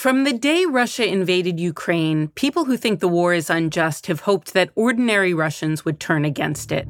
From 0.00 0.24
the 0.24 0.32
day 0.32 0.64
Russia 0.64 1.06
invaded 1.06 1.60
Ukraine, 1.60 2.28
people 2.28 2.64
who 2.64 2.78
think 2.78 3.00
the 3.00 3.06
war 3.06 3.34
is 3.34 3.50
unjust 3.50 4.06
have 4.06 4.20
hoped 4.20 4.54
that 4.54 4.70
ordinary 4.74 5.34
Russians 5.34 5.84
would 5.84 6.00
turn 6.00 6.24
against 6.24 6.72
it. 6.72 6.88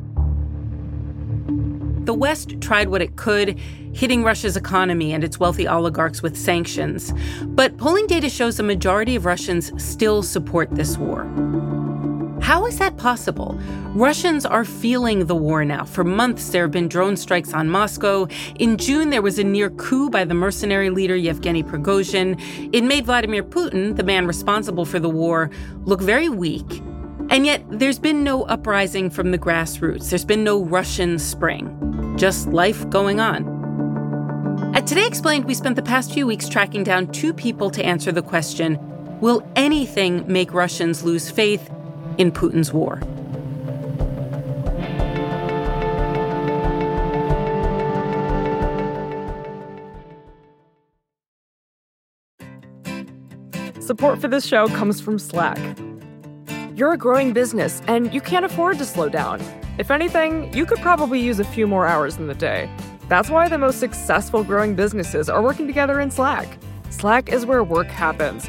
The 2.07 2.15
West 2.15 2.61
tried 2.61 2.89
what 2.89 3.03
it 3.03 3.17
could, 3.17 3.59
hitting 3.93 4.23
Russia's 4.23 4.57
economy 4.57 5.13
and 5.13 5.25
its 5.25 5.41
wealthy 5.41 5.67
oligarchs 5.67 6.23
with 6.23 6.37
sanctions. 6.37 7.13
But 7.47 7.79
polling 7.79 8.07
data 8.07 8.31
shows 8.31 8.61
a 8.61 8.63
majority 8.63 9.17
of 9.17 9.25
Russians 9.25 9.73
still 9.85 10.23
support 10.23 10.69
this 10.71 10.97
war. 10.97 11.25
How 12.51 12.67
is 12.67 12.79
that 12.79 12.97
possible? 12.97 13.57
Russians 13.95 14.45
are 14.45 14.65
feeling 14.65 15.27
the 15.27 15.37
war 15.37 15.65
now. 15.65 15.85
For 15.85 16.03
months, 16.03 16.49
there 16.49 16.63
have 16.63 16.73
been 16.73 16.89
drone 16.89 17.17
strikes 17.17 17.55
on 17.55 17.71
Moscow. 17.71 18.27
In 18.57 18.77
June, 18.77 19.11
there 19.11 19.23
was 19.23 19.39
a 19.39 19.45
near 19.45 19.71
coup 19.71 20.11
by 20.11 20.25
the 20.25 20.35
mercenary 20.35 20.91
leader 20.91 21.15
Yevgeny 21.15 21.63
Prigozhin. 21.63 22.37
It 22.75 22.83
made 22.83 23.07
Vladimir 23.07 23.45
Putin, 23.45 23.95
the 23.95 24.03
man 24.03 24.27
responsible 24.27 24.85
for 24.85 24.99
the 24.99 25.09
war, 25.09 25.49
look 25.85 26.01
very 26.01 26.29
weak. 26.29 26.83
And 27.29 27.47
yet, 27.47 27.65
there's 27.71 28.01
been 28.01 28.25
no 28.25 28.43
uprising 28.47 29.11
from 29.11 29.31
the 29.31 29.39
grassroots. 29.39 30.11
There's 30.11 30.25
been 30.25 30.43
no 30.43 30.65
Russian 30.65 31.21
spring. 31.21 32.17
Just 32.19 32.49
life 32.49 32.91
going 32.91 33.21
on. 33.21 34.75
At 34.75 34.89
Today 34.89 35.07
Explained, 35.07 35.45
we 35.45 35.55
spent 35.55 35.77
the 35.77 35.83
past 35.83 36.13
few 36.13 36.27
weeks 36.27 36.49
tracking 36.49 36.83
down 36.83 37.13
two 37.13 37.33
people 37.33 37.71
to 37.71 37.85
answer 37.85 38.11
the 38.11 38.23
question 38.23 38.77
Will 39.21 39.49
anything 39.55 40.25
make 40.27 40.53
Russians 40.53 41.05
lose 41.05 41.31
faith 41.31 41.71
in 42.21 42.31
Putin's 42.31 42.71
war. 42.71 43.01
Support 53.81 54.21
for 54.21 54.29
this 54.29 54.47
show 54.47 54.69
comes 54.69 55.01
from 55.01 55.19
Slack. 55.19 55.59
You're 56.77 56.93
a 56.93 56.99
growing 56.99 57.33
business 57.33 57.81
and 57.89 58.13
you 58.13 58.21
can't 58.21 58.45
afford 58.45 58.77
to 58.79 58.85
slow 58.85 59.09
down. 59.09 59.41
If 59.79 59.91
anything, 59.91 60.53
you 60.53 60.67
could 60.67 60.79
probably 60.81 61.21
use 61.21 61.41
a 61.41 61.45
few 61.45 61.67
more 61.67 61.87
hours 61.87 62.19
in 62.19 62.27
the 62.27 62.35
day. 62.35 62.71
That's 63.09 63.31
why 63.31 63.49
the 63.49 63.57
most 63.57 63.81
successful 63.81 64.45
growing 64.45 64.75
businesses 64.75 65.31
are 65.31 65.43
working 65.43 65.67
together 65.67 66.01
in 66.01 66.11
Slack. 66.11 66.59
Slack 66.91 67.33
is 67.33 67.47
where 67.47 67.65
work 67.65 67.87
happens 67.87 68.49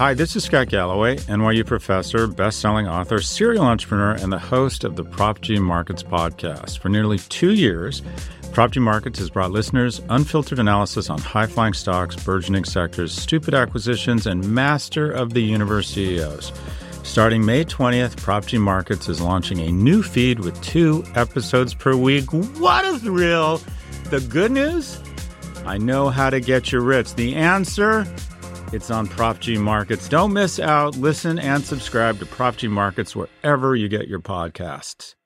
Hi, 0.00 0.14
this 0.14 0.34
is 0.34 0.44
Scott 0.44 0.70
Galloway, 0.70 1.16
NYU 1.16 1.66
professor, 1.66 2.26
best-selling 2.26 2.88
author, 2.88 3.20
serial 3.20 3.66
entrepreneur, 3.66 4.12
and 4.12 4.32
the 4.32 4.38
host 4.38 4.82
of 4.82 4.96
the 4.96 5.04
Prop 5.04 5.42
G 5.42 5.58
Markets 5.58 6.02
podcast. 6.02 6.78
For 6.78 6.88
nearly 6.88 7.18
two 7.18 7.52
years, 7.52 8.00
Prop 8.50 8.70
G 8.70 8.80
Markets 8.80 9.18
has 9.18 9.28
brought 9.28 9.50
listeners 9.50 10.00
unfiltered 10.08 10.58
analysis 10.58 11.10
on 11.10 11.18
high-flying 11.18 11.74
stocks, 11.74 12.16
burgeoning 12.16 12.64
sectors, 12.64 13.12
stupid 13.12 13.52
acquisitions, 13.52 14.26
and 14.26 14.42
master 14.42 15.12
of 15.12 15.34
the 15.34 15.42
universe 15.42 15.90
CEOs. 15.90 16.50
Starting 17.02 17.44
May 17.44 17.66
20th, 17.66 18.16
Prop 18.16 18.46
G 18.46 18.56
Markets 18.56 19.06
is 19.06 19.20
launching 19.20 19.60
a 19.60 19.70
new 19.70 20.02
feed 20.02 20.40
with 20.40 20.58
two 20.62 21.04
episodes 21.14 21.74
per 21.74 21.94
week. 21.94 22.32
What 22.32 22.86
a 22.86 22.98
thrill! 22.98 23.60
The 24.04 24.20
good 24.20 24.50
news? 24.50 24.98
I 25.66 25.76
know 25.76 26.08
how 26.08 26.30
to 26.30 26.40
get 26.40 26.72
you 26.72 26.80
rich. 26.80 27.14
The 27.16 27.34
answer? 27.34 28.06
It's 28.72 28.90
on 28.90 29.08
Prop 29.08 29.40
G 29.40 29.58
Markets. 29.58 30.08
Don't 30.08 30.32
miss 30.32 30.60
out. 30.60 30.96
Listen 30.96 31.40
and 31.40 31.64
subscribe 31.64 32.20
to 32.20 32.26
Prop 32.26 32.56
G 32.56 32.68
Markets 32.68 33.16
wherever 33.16 33.74
you 33.74 33.88
get 33.88 34.06
your 34.06 34.20
podcasts. 34.20 35.16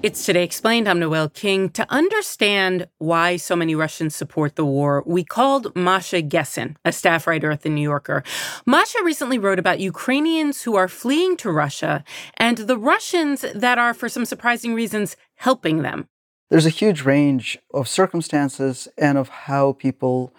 It's 0.00 0.24
Today 0.24 0.44
Explained. 0.44 0.88
I'm 0.88 1.00
Noel 1.00 1.28
King. 1.28 1.70
To 1.70 1.84
understand 1.90 2.86
why 2.98 3.36
so 3.36 3.56
many 3.56 3.74
Russians 3.74 4.14
support 4.14 4.54
the 4.54 4.64
war, 4.64 5.02
we 5.04 5.24
called 5.24 5.74
Masha 5.74 6.22
Gessen, 6.22 6.76
a 6.84 6.92
staff 6.92 7.26
writer 7.26 7.50
at 7.50 7.62
The 7.62 7.68
New 7.68 7.82
Yorker. 7.82 8.22
Masha 8.64 8.98
recently 9.02 9.40
wrote 9.40 9.58
about 9.58 9.80
Ukrainians 9.80 10.62
who 10.62 10.76
are 10.76 10.86
fleeing 10.86 11.36
to 11.38 11.50
Russia 11.50 12.04
and 12.36 12.58
the 12.58 12.78
Russians 12.78 13.44
that 13.52 13.76
are, 13.78 13.92
for 13.92 14.08
some 14.08 14.24
surprising 14.24 14.72
reasons, 14.72 15.16
helping 15.34 15.82
them. 15.82 16.06
There's 16.48 16.66
a 16.66 16.70
huge 16.70 17.02
range 17.02 17.58
of 17.74 17.88
circumstances 17.88 18.86
and 18.96 19.18
of 19.18 19.28
how 19.28 19.72
people 19.72 20.32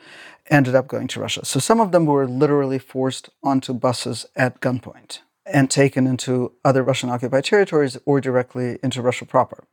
ended 0.49 0.73
up 0.73 0.87
going 0.87 1.09
to 1.09 1.19
Russia. 1.19 1.43
So 1.43 1.59
some 1.59 1.81
of 1.81 1.91
them 1.91 2.05
were 2.05 2.27
literally 2.27 2.79
forced 2.79 3.29
onto 3.43 3.73
buses 3.73 4.25
at 4.37 4.61
gunpoint 4.61 5.19
and 5.51 5.69
taken 5.69 6.07
into 6.07 6.53
other 6.63 6.83
Russian 6.83 7.09
occupied 7.09 7.45
territories 7.45 7.97
or 8.05 8.21
directly 8.21 8.79
into 8.83 9.01
Russia 9.01 9.25
proper. 9.25 9.63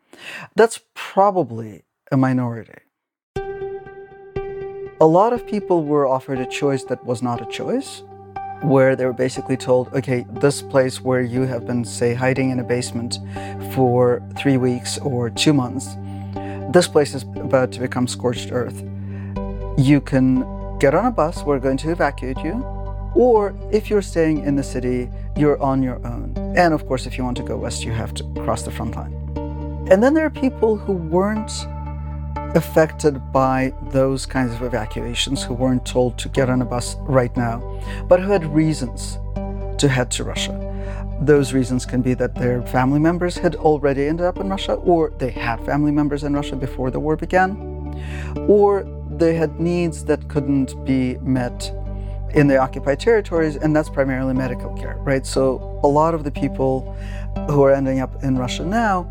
That's 0.55 0.81
probably 0.95 1.85
a 2.11 2.17
minority. 2.17 2.81
A 4.99 5.07
lot 5.07 5.33
of 5.33 5.47
people 5.47 5.85
were 5.85 6.07
offered 6.07 6.39
a 6.39 6.47
choice 6.47 6.85
that 6.85 7.05
was 7.05 7.23
not 7.23 7.43
a 7.43 7.47
choice, 7.47 8.03
where 8.63 8.97
they 8.97 9.05
were 9.05 9.13
basically 9.13 9.57
told, 9.57 9.93
okay, 9.93 10.25
this 10.41 10.63
place 10.63 11.03
where 11.03 11.21
you 11.21 11.43
have 11.43 11.67
been, 11.67 11.85
say, 11.85 12.15
hiding 12.15 12.51
in 12.51 12.59
a 12.61 12.65
basement 12.65 13.19
for 13.75 14.23
three 14.39 14.57
weeks 14.57 14.99
or 14.99 15.29
two 15.29 15.53
months, 15.53 15.97
this 16.73 16.89
place 16.89 17.15
is 17.15 17.25
about 17.37 17.71
to 17.73 17.81
become 17.81 18.09
scorched 18.09 18.51
earth. 18.53 18.83
You 19.77 20.01
can 20.01 20.45
get 20.79 20.95
on 20.95 21.05
a 21.05 21.11
bus, 21.11 21.43
we're 21.43 21.59
going 21.59 21.77
to 21.79 21.91
evacuate 21.91 22.39
you, 22.39 22.65
or 23.15 23.55
if 23.71 23.91
you're 23.91 24.03
staying 24.03 24.45
in 24.45 24.57
the 24.57 24.63
city, 24.63 25.11
you're 25.37 25.61
on 25.63 25.83
your 25.83 26.05
own. 26.07 26.33
And 26.57 26.73
of 26.73 26.87
course, 26.87 27.07
if 27.07 27.19
you 27.19 27.25
want 27.25 27.37
to 27.37 27.43
go 27.43 27.57
west, 27.57 27.85
you 27.85 27.93
have 27.93 28.15
to 28.15 28.25
cross 28.43 28.63
the 28.63 28.71
front 28.71 28.97
line. 28.97 29.13
And 29.91 30.03
then 30.03 30.15
there 30.15 30.25
are 30.25 30.31
people 30.31 30.77
who 30.77 30.95
weren't 30.95 31.53
affected 32.57 33.33
by 33.33 33.73
those 33.91 34.25
kinds 34.25 34.55
of 34.55 34.63
evacuations, 34.63 35.43
who 35.43 35.55
weren't 35.55 35.85
told 35.85 36.19
to 36.19 36.29
get 36.31 36.49
on 36.49 36.63
a 36.63 36.65
bus 36.65 36.97
right 37.01 37.37
now, 37.37 37.61
but 38.09 38.21
who 38.21 38.31
had 38.31 38.45
reasons 38.47 39.19
to 39.79 39.89
head 39.89 40.11
to 40.13 40.25
Russia. 40.25 40.63
Those 41.21 41.53
reasons 41.53 41.85
can 41.85 42.03
be 42.03 42.15
that 42.15 42.35
their 42.35 42.63
family 42.63 42.99
members 42.99 43.37
had 43.37 43.57
already 43.57 44.07
ended 44.07 44.27
up 44.27 44.39
in 44.39 44.49
Russia, 44.49 44.75
or 44.75 45.11
they 45.19 45.31
had 45.31 45.65
family 45.65 45.93
members 45.93 46.25
in 46.25 46.33
Russia 46.35 46.57
before 46.57 46.91
the 46.91 47.01
war 47.01 47.17
began, 47.17 47.57
or 48.49 48.85
they 49.11 49.35
had 49.35 49.61
needs 49.61 50.05
that 50.05 50.29
couldn't 50.29 50.85
be 50.85 51.17
met 51.19 51.73
in 52.37 52.47
the 52.47 52.59
occupied 52.59 53.01
territories, 53.01 53.57
and 53.57 53.75
that's 53.75 53.89
primarily 53.89 54.35
medical 54.35 54.73
care, 54.75 54.97
right? 54.99 55.27
So 55.27 55.81
a 55.83 55.89
lot 55.89 56.15
of 56.15 56.23
the 56.23 56.31
people 56.31 56.95
who 57.49 57.63
are 57.63 57.73
ending 57.73 58.01
up 58.01 58.23
in 58.23 58.37
Russia 58.37 58.65
now 58.65 59.11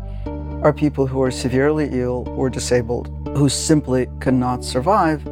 are 0.62 0.72
people 0.72 1.06
who 1.08 1.20
are 1.22 1.32
severely 1.32 1.88
ill 1.90 2.28
or 2.36 2.48
disabled, 2.48 3.08
who 3.36 3.48
simply 3.48 4.08
cannot 4.20 4.64
survive, 4.64 5.26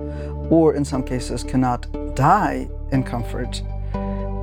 or 0.51 0.75
in 0.75 0.85
some 0.85 1.05
cases 1.05 1.45
cannot 1.45 1.87
die 2.17 2.69
in 2.91 3.05
comfort 3.05 3.63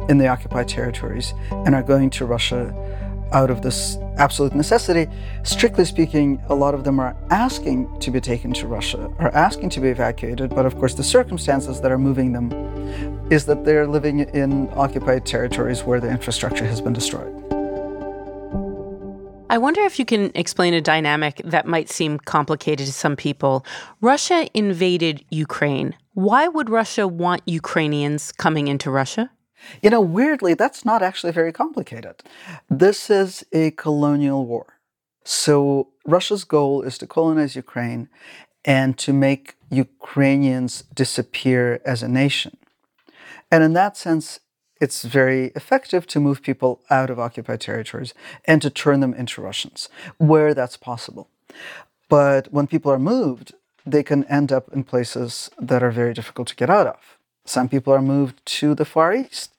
in 0.09 0.18
the 0.18 0.28
occupied 0.28 0.68
territories 0.68 1.33
and 1.51 1.75
are 1.75 1.83
going 1.83 2.09
to 2.09 2.25
Russia 2.25 2.73
out 3.33 3.50
of 3.50 3.62
this 3.62 3.97
absolute 4.18 4.53
necessity. 4.56 5.09
Strictly 5.44 5.85
speaking, 5.85 6.41
a 6.50 6.56
lot 6.56 6.73
of 6.73 6.83
them 6.83 7.00
are 7.00 7.16
asking 7.29 8.00
to 8.00 8.12
be 8.12 8.19
taken 8.19 8.53
to 8.53 8.68
Russia, 8.68 9.09
are 9.19 9.33
asking 9.33 9.69
to 9.69 9.79
be 9.79 9.89
evacuated, 9.89 10.50
but 10.50 10.66
of 10.66 10.78
course, 10.78 10.94
the 10.94 11.03
circumstances 11.03 11.81
that 11.81 11.91
are 11.91 11.97
moving 11.97 12.33
them 12.33 12.50
is 13.29 13.46
that 13.46 13.66
they're 13.66 13.88
living 13.88 14.19
in 14.19 14.69
occupied 14.74 15.25
territories 15.25 15.83
where 15.83 16.00
the 16.00 16.10
infrastructure 16.10 16.66
has 16.66 16.81
been 16.81 16.94
destroyed. 16.94 17.33
I 19.51 19.57
wonder 19.57 19.81
if 19.81 20.00
you 20.00 20.06
can 20.06 20.31
explain 20.33 20.74
a 20.74 20.80
dynamic 20.80 21.42
that 21.44 21.68
might 21.68 21.89
seem 21.89 22.19
complicated 22.19 22.86
to 22.88 22.94
some 22.94 23.18
people. 23.18 23.66
Russia 24.00 24.48
invaded 24.54 25.25
Ukraine. 25.30 25.94
Why 26.13 26.48
would 26.48 26.69
Russia 26.69 27.06
want 27.06 27.42
Ukrainians 27.45 28.31
coming 28.31 28.69
into 28.69 28.89
Russia? 28.89 29.30
You 29.81 29.89
know, 29.89 30.00
weirdly, 30.00 30.54
that's 30.54 30.86
not 30.86 31.01
actually 31.01 31.33
very 31.33 31.51
complicated. 31.51 32.24
This 32.69 33.10
is 33.10 33.45
a 33.51 33.71
colonial 33.71 34.45
war. 34.45 34.80
So, 35.25 35.89
Russia's 36.06 36.45
goal 36.45 36.81
is 36.81 36.98
to 37.00 37.06
colonize 37.06 37.54
Ukraine 37.56 38.07
and 38.63 38.98
to 39.00 39.12
make 39.12 39.56
Ukrainians 39.69 40.83
disappear 40.94 41.81
as 41.86 42.01
a 42.01 42.07
nation. 42.07 42.57
And 43.51 43.63
in 43.63 43.74
that 43.74 43.98
sense, 43.98 44.39
it's 44.80 45.03
very 45.03 45.51
effective 45.56 46.07
to 46.07 46.19
move 46.19 46.42
people 46.42 46.81
out 46.89 47.09
of 47.12 47.19
occupied 47.19 47.62
territories 47.62 48.13
and 48.45 48.62
to 48.62 48.69
turn 48.69 49.00
them 49.00 49.13
into 49.13 49.42
Russians 49.42 49.89
where 50.18 50.53
that's 50.53 50.77
possible. 50.77 51.30
But 52.09 52.51
when 52.51 52.65
people 52.68 52.92
are 52.92 53.00
moved, 53.00 53.53
they 53.86 54.03
can 54.03 54.24
end 54.25 54.51
up 54.51 54.71
in 54.74 54.83
places 54.83 55.51
that 55.59 55.83
are 55.83 55.92
very 55.92 56.13
difficult 56.13 56.48
to 56.50 56.56
get 56.56 56.69
out 56.69 56.88
of. 56.88 57.18
Some 57.45 57.69
people 57.69 57.94
are 57.94 58.01
moved 58.01 58.44
to 58.57 58.74
the 58.75 58.86
Far 58.86 59.13
East. 59.13 59.54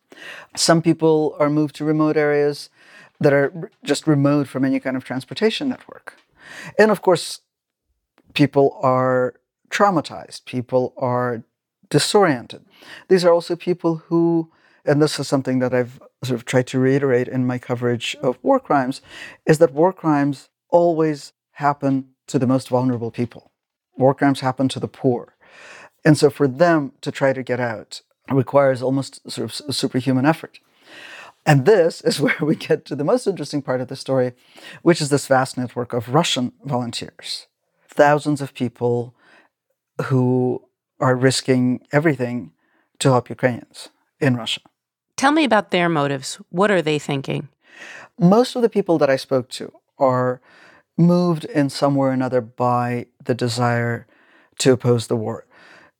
Some 0.56 0.82
people 0.82 1.36
are 1.38 1.50
moved 1.50 1.76
to 1.76 1.84
remote 1.84 2.16
areas 2.16 2.68
that 3.20 3.32
are 3.32 3.70
just 3.84 4.06
remote 4.06 4.48
from 4.48 4.64
any 4.64 4.80
kind 4.80 4.96
of 4.96 5.04
transportation 5.04 5.68
network. 5.68 6.16
And 6.78 6.90
of 6.90 7.02
course, 7.02 7.40
people 8.34 8.78
are 8.82 9.34
traumatized, 9.70 10.44
people 10.44 10.92
are 10.96 11.42
disoriented. 11.92 12.64
These 13.08 13.22
are 13.22 13.32
also 13.32 13.54
people 13.54 13.96
who, 14.08 14.50
and 14.86 15.00
this 15.00 15.20
is 15.20 15.28
something 15.28 15.58
that 15.58 15.74
I've 15.74 16.00
sort 16.24 16.40
of 16.40 16.46
tried 16.46 16.66
to 16.68 16.78
reiterate 16.78 17.28
in 17.28 17.46
my 17.46 17.58
coverage 17.58 18.16
of 18.22 18.38
war 18.42 18.58
crimes, 18.58 19.02
is 19.44 19.58
that 19.58 19.74
war 19.74 19.92
crimes 19.92 20.48
always 20.70 21.34
happen 21.52 22.08
to 22.28 22.38
the 22.38 22.46
most 22.46 22.70
vulnerable 22.70 23.10
people. 23.10 23.52
War 23.98 24.14
crimes 24.14 24.40
happen 24.40 24.68
to 24.68 24.80
the 24.80 24.88
poor. 24.88 25.36
And 26.02 26.16
so 26.16 26.30
for 26.30 26.48
them 26.48 26.92
to 27.02 27.12
try 27.12 27.34
to 27.34 27.42
get 27.42 27.60
out 27.60 28.00
requires 28.30 28.80
almost 28.80 29.30
sort 29.30 29.44
of 29.44 29.76
superhuman 29.76 30.24
effort. 30.24 30.60
And 31.44 31.66
this 31.66 32.00
is 32.00 32.20
where 32.24 32.40
we 32.40 32.56
get 32.56 32.86
to 32.86 32.96
the 32.96 33.04
most 33.04 33.26
interesting 33.26 33.60
part 33.60 33.82
of 33.82 33.88
the 33.88 33.96
story, 33.96 34.32
which 34.80 35.02
is 35.02 35.10
this 35.10 35.26
vast 35.26 35.58
network 35.58 35.92
of 35.92 36.14
Russian 36.14 36.52
volunteers. 36.64 37.48
Thousands 37.86 38.40
of 38.40 38.54
people 38.54 39.14
who 40.04 40.62
are 41.02 41.16
risking 41.16 41.84
everything 41.90 42.52
to 43.00 43.10
help 43.10 43.28
Ukrainians 43.28 43.88
in 44.20 44.36
Russia. 44.36 44.60
Tell 45.16 45.32
me 45.32 45.44
about 45.44 45.70
their 45.72 45.88
motives. 45.88 46.40
What 46.48 46.70
are 46.70 46.80
they 46.80 46.98
thinking? 46.98 47.48
Most 48.18 48.54
of 48.54 48.62
the 48.62 48.68
people 48.68 48.98
that 48.98 49.10
I 49.10 49.16
spoke 49.16 49.48
to 49.50 49.72
are 49.98 50.40
moved 50.96 51.44
in 51.44 51.68
some 51.68 51.96
way 51.96 52.08
or 52.08 52.12
another 52.12 52.40
by 52.40 53.06
the 53.24 53.34
desire 53.34 54.06
to 54.58 54.72
oppose 54.72 55.08
the 55.08 55.16
war. 55.16 55.44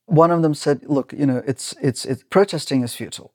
One 0.06 0.30
of 0.30 0.42
them 0.42 0.54
said, 0.54 0.84
"Look, 0.86 1.12
you 1.12 1.26
know, 1.26 1.42
it's 1.46 1.74
it's, 1.82 2.04
it's 2.04 2.22
protesting 2.22 2.82
is 2.82 2.94
futile. 2.94 3.32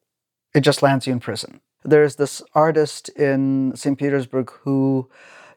It 0.55 0.61
just 0.61 0.81
lands 0.81 1.05
you 1.05 1.13
in 1.13 1.19
prison." 1.19 1.59
There's 1.83 2.15
this 2.15 2.41
artist 2.53 3.09
in 3.09 3.73
St. 3.75 3.97
Petersburg 3.97 4.51
who 4.63 5.09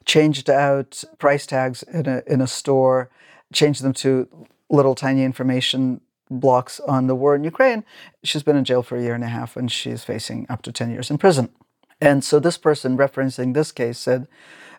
changed 0.04 0.48
out 0.50 1.04
price 1.18 1.46
tags 1.46 1.82
in 1.82 2.06
a 2.06 2.22
in 2.26 2.40
a 2.40 2.46
store, 2.46 3.10
changed 3.52 3.82
them 3.82 3.92
to 4.04 4.28
little 4.70 4.94
tiny 4.94 5.24
information 5.24 6.00
blocks 6.30 6.80
on 6.80 7.08
the 7.08 7.14
war 7.14 7.34
in 7.34 7.44
Ukraine. 7.44 7.84
She's 8.22 8.44
been 8.44 8.56
in 8.56 8.64
jail 8.64 8.82
for 8.82 8.96
a 8.96 9.02
year 9.02 9.14
and 9.14 9.24
a 9.24 9.28
half 9.28 9.56
and 9.56 9.70
she's 9.70 10.04
facing 10.04 10.46
up 10.48 10.62
to 10.62 10.72
10 10.72 10.90
years 10.90 11.10
in 11.10 11.18
prison. 11.18 11.50
And 12.00 12.24
so 12.24 12.38
this 12.38 12.56
person 12.56 12.96
referencing 12.96 13.52
this 13.52 13.72
case 13.72 13.98
said, 13.98 14.26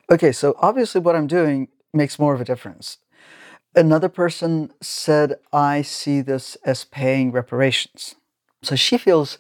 okay, 0.10 0.32
so 0.32 0.56
obviously 0.58 1.02
what 1.02 1.16
I'm 1.16 1.28
doing 1.28 1.68
makes 1.94 2.18
more 2.18 2.34
of 2.34 2.42
a 2.42 2.46
difference. 2.46 2.98
Another 3.76 4.10
person 4.10 4.72
said, 4.82 5.36
I 5.54 5.82
see 5.82 6.22
this 6.22 6.56
as 6.66 6.84
paying 6.84 7.32
reparations. 7.32 8.16
So 8.64 8.76
she 8.76 8.98
feels, 8.98 9.38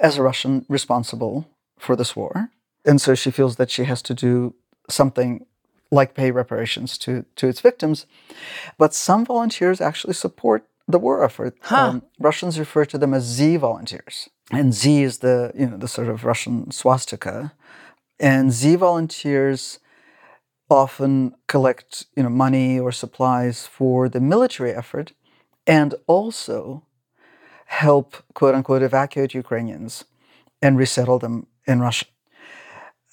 as 0.00 0.18
a 0.18 0.22
Russian, 0.22 0.66
responsible 0.68 1.48
for 1.78 1.96
this 1.96 2.14
war. 2.14 2.50
And 2.84 3.00
so 3.00 3.14
she 3.14 3.30
feels 3.30 3.56
that 3.56 3.70
she 3.70 3.84
has 3.84 4.02
to 4.02 4.14
do 4.14 4.54
something 4.88 5.46
like 5.90 6.14
pay 6.14 6.30
reparations 6.30 6.96
to, 6.98 7.24
to 7.36 7.48
its 7.48 7.60
victims. 7.60 8.06
But 8.78 8.94
some 8.94 9.24
volunteers 9.24 9.80
actually 9.80 10.14
support 10.14 10.66
the 10.86 10.98
war 10.98 11.24
effort. 11.24 11.56
Huh. 11.62 11.88
Um, 11.88 12.02
Russians 12.18 12.58
refer 12.58 12.84
to 12.86 12.98
them 12.98 13.14
as 13.14 13.24
Z 13.24 13.56
volunteers. 13.56 14.28
And 14.50 14.74
Z 14.74 15.02
is 15.02 15.18
the, 15.18 15.52
you 15.54 15.66
know, 15.66 15.76
the 15.76 15.88
sort 15.88 16.08
of 16.08 16.24
Russian 16.24 16.70
swastika. 16.70 17.52
And 18.18 18.52
Z 18.52 18.76
volunteers 18.76 19.78
often 20.68 21.34
collect 21.48 22.06
you 22.16 22.22
know, 22.22 22.28
money 22.28 22.78
or 22.78 22.92
supplies 22.92 23.66
for 23.66 24.08
the 24.08 24.20
military 24.20 24.72
effort 24.72 25.12
and 25.66 25.94
also 26.06 26.84
help, 27.66 28.16
quote 28.34 28.54
unquote, 28.54 28.82
evacuate 28.82 29.34
Ukrainians 29.34 30.04
and 30.62 30.76
resettle 30.76 31.18
them 31.18 31.46
in 31.66 31.80
Russia. 31.80 32.06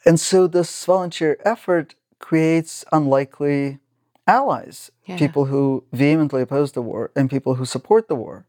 And 0.05 0.19
so 0.19 0.47
this 0.47 0.85
volunteer 0.85 1.37
effort 1.43 1.95
creates 2.19 2.85
unlikely 2.91 3.79
allies, 4.25 4.91
yeah. 5.05 5.17
people 5.17 5.45
who 5.45 5.83
vehemently 5.93 6.41
oppose 6.41 6.73
the 6.73 6.81
war 6.81 7.11
and 7.15 7.29
people 7.29 7.55
who 7.55 7.65
support 7.65 8.07
the 8.07 8.15
war. 8.15 8.45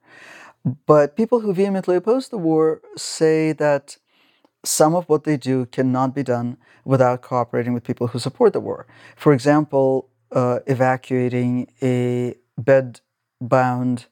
But 0.87 1.17
people 1.17 1.41
who 1.41 1.55
vehemently 1.55 1.97
oppose 1.97 2.29
the 2.29 2.39
war 2.39 2.81
say 2.97 3.53
that 3.53 3.97
some 4.65 4.95
of 4.95 5.09
what 5.09 5.25
they 5.25 5.37
do 5.37 5.67
cannot 5.67 6.15
be 6.15 6.23
done 6.23 6.57
without 6.85 7.23
cooperating 7.23 7.73
with 7.73 7.85
people 7.85 8.09
who 8.09 8.19
support 8.19 8.53
the 8.53 8.61
war. 8.61 8.87
For 9.17 9.33
example, 9.33 10.09
uh, 10.33 10.61
evacuating 10.67 11.69
a 11.81 12.35
bed 12.57 13.01
bound 13.41 14.07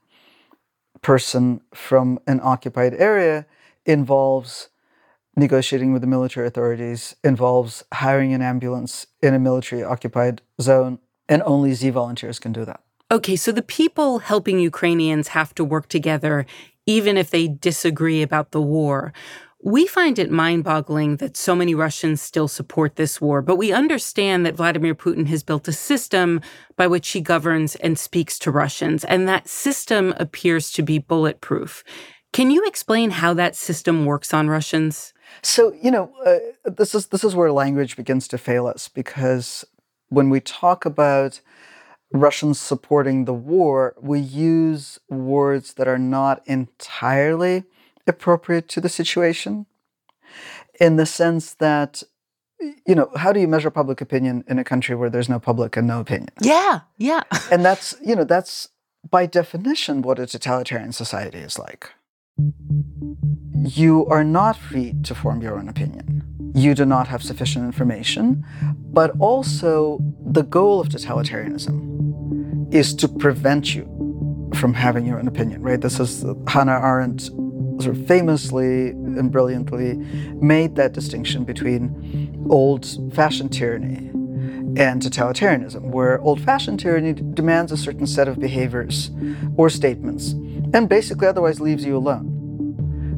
person 1.02 1.60
from 1.74 2.18
an 2.26 2.40
occupied 2.42 2.94
area 2.94 3.46
involves 3.84 4.68
negotiating 5.36 5.92
with 5.92 6.02
the 6.02 6.08
military 6.08 6.46
authorities, 6.46 7.14
involves 7.22 7.84
hiring 7.92 8.32
an 8.32 8.42
ambulance 8.42 9.06
in 9.22 9.34
a 9.34 9.38
military 9.38 9.82
occupied 9.82 10.40
zone, 10.60 10.98
and 11.28 11.42
only 11.44 11.74
Z 11.74 11.90
volunteers 11.90 12.38
can 12.38 12.52
do 12.52 12.64
that. 12.64 12.80
Okay, 13.10 13.36
so 13.36 13.52
the 13.52 13.62
people 13.62 14.18
helping 14.18 14.58
Ukrainians 14.58 15.28
have 15.28 15.54
to 15.54 15.64
work 15.64 15.88
together 15.88 16.46
even 16.86 17.16
if 17.16 17.30
they 17.30 17.48
disagree 17.48 18.22
about 18.22 18.52
the 18.52 18.62
war. 18.62 19.12
We 19.62 19.86
find 19.86 20.18
it 20.18 20.30
mind 20.30 20.64
boggling 20.64 21.16
that 21.16 21.36
so 21.36 21.56
many 21.56 21.74
Russians 21.74 22.22
still 22.22 22.46
support 22.46 22.94
this 22.94 23.20
war, 23.20 23.42
but 23.42 23.56
we 23.56 23.72
understand 23.72 24.46
that 24.46 24.54
Vladimir 24.54 24.94
Putin 24.94 25.26
has 25.26 25.42
built 25.42 25.66
a 25.66 25.72
system 25.72 26.40
by 26.76 26.86
which 26.86 27.08
he 27.08 27.20
governs 27.20 27.74
and 27.76 27.98
speaks 27.98 28.38
to 28.40 28.50
Russians, 28.52 29.04
and 29.04 29.28
that 29.28 29.48
system 29.48 30.14
appears 30.18 30.70
to 30.72 30.82
be 30.82 30.98
bulletproof. 30.98 31.82
Can 32.32 32.50
you 32.50 32.64
explain 32.66 33.10
how 33.10 33.34
that 33.34 33.56
system 33.56 34.04
works 34.04 34.32
on 34.32 34.48
Russians? 34.48 35.12
So, 35.42 35.72
you 35.80 35.90
know, 35.90 36.12
uh, 36.24 36.70
this 36.70 36.94
is 36.94 37.08
this 37.08 37.24
is 37.24 37.34
where 37.34 37.52
language 37.52 37.96
begins 37.96 38.28
to 38.28 38.38
fail 38.38 38.66
us 38.66 38.88
because 38.88 39.64
when 40.08 40.30
we 40.30 40.40
talk 40.40 40.84
about 40.84 41.40
Russians 42.12 42.60
supporting 42.60 43.24
the 43.24 43.34
war, 43.34 43.94
we 44.00 44.20
use 44.20 44.98
words 45.08 45.74
that 45.74 45.88
are 45.88 45.98
not 45.98 46.42
entirely 46.46 47.64
appropriate 48.06 48.68
to 48.68 48.80
the 48.80 48.88
situation 48.88 49.66
in 50.80 50.96
the 50.96 51.06
sense 51.06 51.54
that 51.54 52.02
you 52.86 52.94
know 52.94 53.10
how 53.16 53.32
do 53.32 53.40
you 53.40 53.48
measure 53.48 53.70
public 53.70 54.00
opinion 54.00 54.44
in 54.48 54.58
a 54.58 54.64
country 54.64 54.94
where 54.94 55.10
there's 55.10 55.28
no 55.28 55.38
public 55.38 55.76
and 55.76 55.86
no 55.86 56.00
opinion? 56.00 56.30
Yeah 56.40 56.80
yeah. 56.98 57.22
And 57.50 57.64
that's 57.64 57.94
you 58.02 58.16
know 58.16 58.24
that's 58.24 58.68
by 59.08 59.26
definition 59.26 60.02
what 60.02 60.18
a 60.18 60.26
totalitarian 60.26 60.92
society 60.92 61.38
is 61.38 61.58
like 61.58 61.90
you 63.64 64.06
are 64.06 64.22
not 64.22 64.56
free 64.56 64.94
to 65.02 65.14
form 65.14 65.40
your 65.40 65.58
own 65.58 65.68
opinion 65.68 66.22
you 66.54 66.74
do 66.74 66.84
not 66.84 67.08
have 67.08 67.22
sufficient 67.22 67.64
information 67.64 68.44
but 68.92 69.10
also 69.18 69.98
the 70.24 70.42
goal 70.42 70.78
of 70.78 70.88
totalitarianism 70.88 72.72
is 72.74 72.94
to 72.94 73.08
prevent 73.08 73.74
you 73.74 74.50
from 74.54 74.74
having 74.74 75.06
your 75.06 75.18
own 75.18 75.26
opinion 75.26 75.62
right 75.62 75.80
this 75.80 75.98
is 75.98 76.24
hannah 76.46 76.78
arendt 76.78 77.22
sort 77.80 77.96
of 77.96 78.06
famously 78.06 78.90
and 78.90 79.32
brilliantly 79.32 79.94
made 80.40 80.76
that 80.76 80.92
distinction 80.92 81.42
between 81.42 82.46
old 82.50 82.86
fashioned 83.14 83.52
tyranny 83.52 84.10
and 84.78 85.00
totalitarianism, 85.00 85.90
where 85.90 86.20
old 86.20 86.40
fashioned 86.40 86.78
tyranny 86.78 87.14
demands 87.14 87.72
a 87.72 87.76
certain 87.78 88.06
set 88.06 88.28
of 88.28 88.38
behaviors 88.38 89.10
or 89.56 89.70
statements 89.70 90.32
and 90.74 90.88
basically 90.88 91.26
otherwise 91.26 91.60
leaves 91.60 91.84
you 91.84 91.96
alone. 91.96 92.35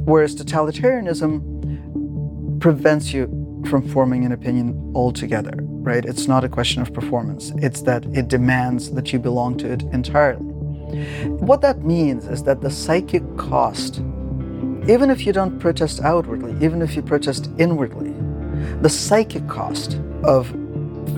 Whereas 0.09 0.35
totalitarianism 0.35 2.61
prevents 2.61 3.12
you 3.12 3.27
from 3.69 3.87
forming 3.87 4.25
an 4.25 4.33
opinion 4.33 4.91
altogether, 4.95 5.53
right? 5.61 6.03
It's 6.03 6.27
not 6.27 6.45
a 6.45 6.49
question 6.49 6.81
of 6.81 6.95
performance, 6.95 7.53
it's 7.59 7.83
that 7.83 8.07
it 8.17 8.29
demands 8.29 8.93
that 8.93 9.12
you 9.12 9.19
belong 9.19 9.59
to 9.59 9.71
it 9.71 9.83
entirely. 9.93 10.47
What 11.27 11.61
that 11.61 11.85
means 11.85 12.27
is 12.27 12.45
that 12.45 12.62
the 12.62 12.71
psychic 12.71 13.23
cost 13.37 14.00
even 14.88 15.11
if 15.11 15.27
you 15.27 15.35
don't 15.35 15.59
protest 15.59 16.00
outwardly, 16.00 16.53
even 16.65 16.81
if 16.81 16.97
you 16.97 17.03
protest 17.03 17.50
inwardly, 17.59 18.15
the 18.81 18.88
psychic 18.88 19.47
cost 19.47 20.00
of 20.25 20.49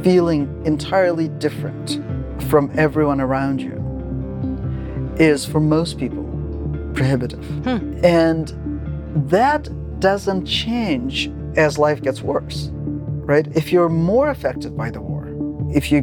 feeling 0.02 0.60
entirely 0.66 1.28
different 1.28 2.02
from 2.50 2.72
everyone 2.76 3.20
around 3.20 3.62
you 3.62 3.76
is, 5.20 5.46
for 5.46 5.60
most 5.60 5.98
people, 5.98 6.24
prohibitive. 6.94 7.44
Hmm. 7.62 8.04
And 8.04 8.69
that 9.14 9.68
doesn't 10.00 10.46
change 10.46 11.30
as 11.56 11.78
life 11.78 12.00
gets 12.00 12.22
worse, 12.22 12.70
right? 12.72 13.46
If 13.56 13.72
you're 13.72 13.88
more 13.88 14.30
affected 14.30 14.76
by 14.76 14.90
the 14.90 15.00
war, 15.00 15.28
if 15.74 15.90
you 15.90 16.02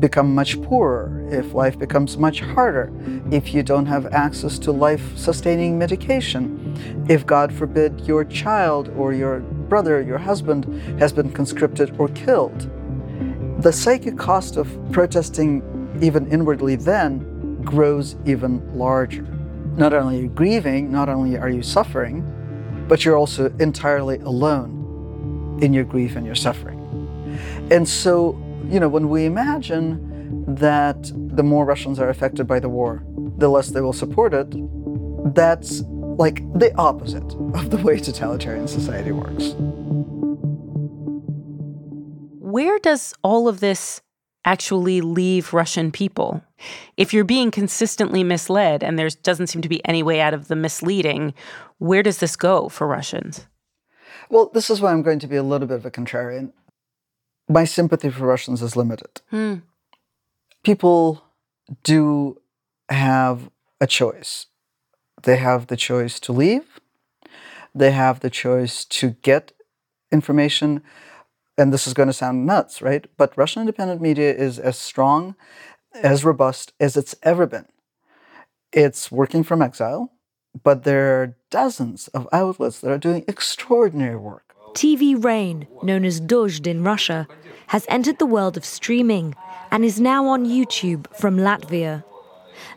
become 0.00 0.34
much 0.34 0.60
poorer, 0.62 1.26
if 1.30 1.54
life 1.54 1.78
becomes 1.78 2.16
much 2.16 2.40
harder, 2.40 2.92
if 3.30 3.54
you 3.54 3.62
don't 3.62 3.86
have 3.86 4.06
access 4.12 4.58
to 4.60 4.72
life 4.72 5.16
sustaining 5.16 5.78
medication, 5.78 7.06
if 7.08 7.26
God 7.26 7.52
forbid 7.52 8.00
your 8.02 8.24
child 8.24 8.88
or 8.96 9.12
your 9.12 9.40
brother, 9.40 10.02
your 10.02 10.18
husband 10.18 10.64
has 11.00 11.12
been 11.12 11.30
conscripted 11.32 11.94
or 11.98 12.08
killed. 12.08 12.70
The 13.62 13.72
psychic 13.72 14.18
cost 14.18 14.56
of 14.56 14.68
protesting 14.92 15.62
even 16.02 16.30
inwardly 16.30 16.76
then 16.76 17.62
grows 17.62 18.16
even 18.26 18.60
larger. 18.76 19.22
not 19.76 19.92
only 19.92 20.18
are 20.18 20.22
you 20.22 20.28
grieving, 20.28 20.92
not 20.92 21.08
only 21.08 21.36
are 21.36 21.48
you 21.48 21.62
suffering, 21.62 22.22
but 22.88 23.04
you're 23.04 23.16
also 23.16 23.54
entirely 23.58 24.18
alone 24.18 25.58
in 25.62 25.72
your 25.72 25.84
grief 25.84 26.16
and 26.16 26.26
your 26.26 26.34
suffering. 26.34 26.80
And 27.70 27.88
so, 27.88 28.38
you 28.68 28.80
know, 28.80 28.88
when 28.88 29.08
we 29.08 29.24
imagine 29.24 30.54
that 30.54 31.10
the 31.14 31.42
more 31.42 31.64
Russians 31.64 31.98
are 31.98 32.08
affected 32.08 32.46
by 32.46 32.60
the 32.60 32.68
war, 32.68 33.04
the 33.38 33.48
less 33.48 33.68
they 33.68 33.80
will 33.80 33.92
support 33.92 34.34
it, 34.34 34.54
that's 35.34 35.82
like 35.82 36.42
the 36.58 36.74
opposite 36.76 37.24
of 37.54 37.70
the 37.70 37.78
way 37.78 37.98
totalitarian 37.98 38.68
society 38.68 39.12
works. 39.12 39.54
Where 42.40 42.78
does 42.78 43.14
all 43.24 43.48
of 43.48 43.60
this 43.60 44.00
actually 44.44 45.00
leave 45.00 45.52
Russian 45.52 45.90
people? 45.90 46.42
If 46.96 47.12
you're 47.12 47.24
being 47.24 47.50
consistently 47.50 48.24
misled 48.24 48.82
and 48.82 48.98
there 48.98 49.08
doesn't 49.22 49.48
seem 49.48 49.62
to 49.62 49.68
be 49.68 49.84
any 49.84 50.02
way 50.02 50.20
out 50.20 50.34
of 50.34 50.48
the 50.48 50.56
misleading, 50.56 51.34
where 51.78 52.02
does 52.02 52.18
this 52.18 52.36
go 52.36 52.68
for 52.68 52.86
Russians? 52.86 53.46
Well, 54.30 54.50
this 54.54 54.70
is 54.70 54.80
why 54.80 54.92
I'm 54.92 55.02
going 55.02 55.18
to 55.20 55.26
be 55.26 55.36
a 55.36 55.42
little 55.42 55.68
bit 55.68 55.76
of 55.76 55.86
a 55.86 55.90
contrarian. 55.90 56.52
My 57.48 57.64
sympathy 57.64 58.10
for 58.10 58.26
Russians 58.26 58.62
is 58.62 58.76
limited. 58.76 59.20
Hmm. 59.30 59.56
People 60.62 61.24
do 61.82 62.40
have 62.88 63.50
a 63.80 63.86
choice. 63.86 64.46
They 65.22 65.36
have 65.36 65.66
the 65.66 65.76
choice 65.76 66.18
to 66.20 66.32
leave, 66.32 66.80
they 67.74 67.90
have 67.90 68.20
the 68.20 68.30
choice 68.30 68.84
to 68.84 69.10
get 69.22 69.52
information. 70.12 70.82
And 71.56 71.72
this 71.72 71.86
is 71.86 71.94
going 71.94 72.08
to 72.08 72.12
sound 72.12 72.46
nuts, 72.46 72.82
right? 72.82 73.06
But 73.16 73.36
Russian 73.36 73.60
independent 73.60 74.00
media 74.00 74.34
is 74.34 74.58
as 74.58 74.76
strong, 74.76 75.36
as 75.94 76.24
robust 76.24 76.72
as 76.80 76.96
it's 76.96 77.14
ever 77.22 77.46
been. 77.46 77.66
It's 78.72 79.12
working 79.12 79.44
from 79.44 79.62
exile, 79.62 80.10
but 80.62 80.82
there 80.82 81.22
are 81.22 81.36
dozens 81.50 82.08
of 82.08 82.28
outlets 82.32 82.80
that 82.80 82.90
are 82.90 82.98
doing 82.98 83.24
extraordinary 83.28 84.16
work. 84.16 84.54
TV 84.72 85.22
Rain, 85.22 85.68
known 85.84 86.04
as 86.04 86.20
Dozhd 86.20 86.66
in 86.66 86.82
Russia, 86.82 87.28
has 87.68 87.86
entered 87.88 88.18
the 88.18 88.26
world 88.26 88.56
of 88.56 88.64
streaming 88.64 89.36
and 89.70 89.84
is 89.84 90.00
now 90.00 90.26
on 90.26 90.46
YouTube 90.46 91.06
from 91.16 91.36
Latvia. 91.38 92.02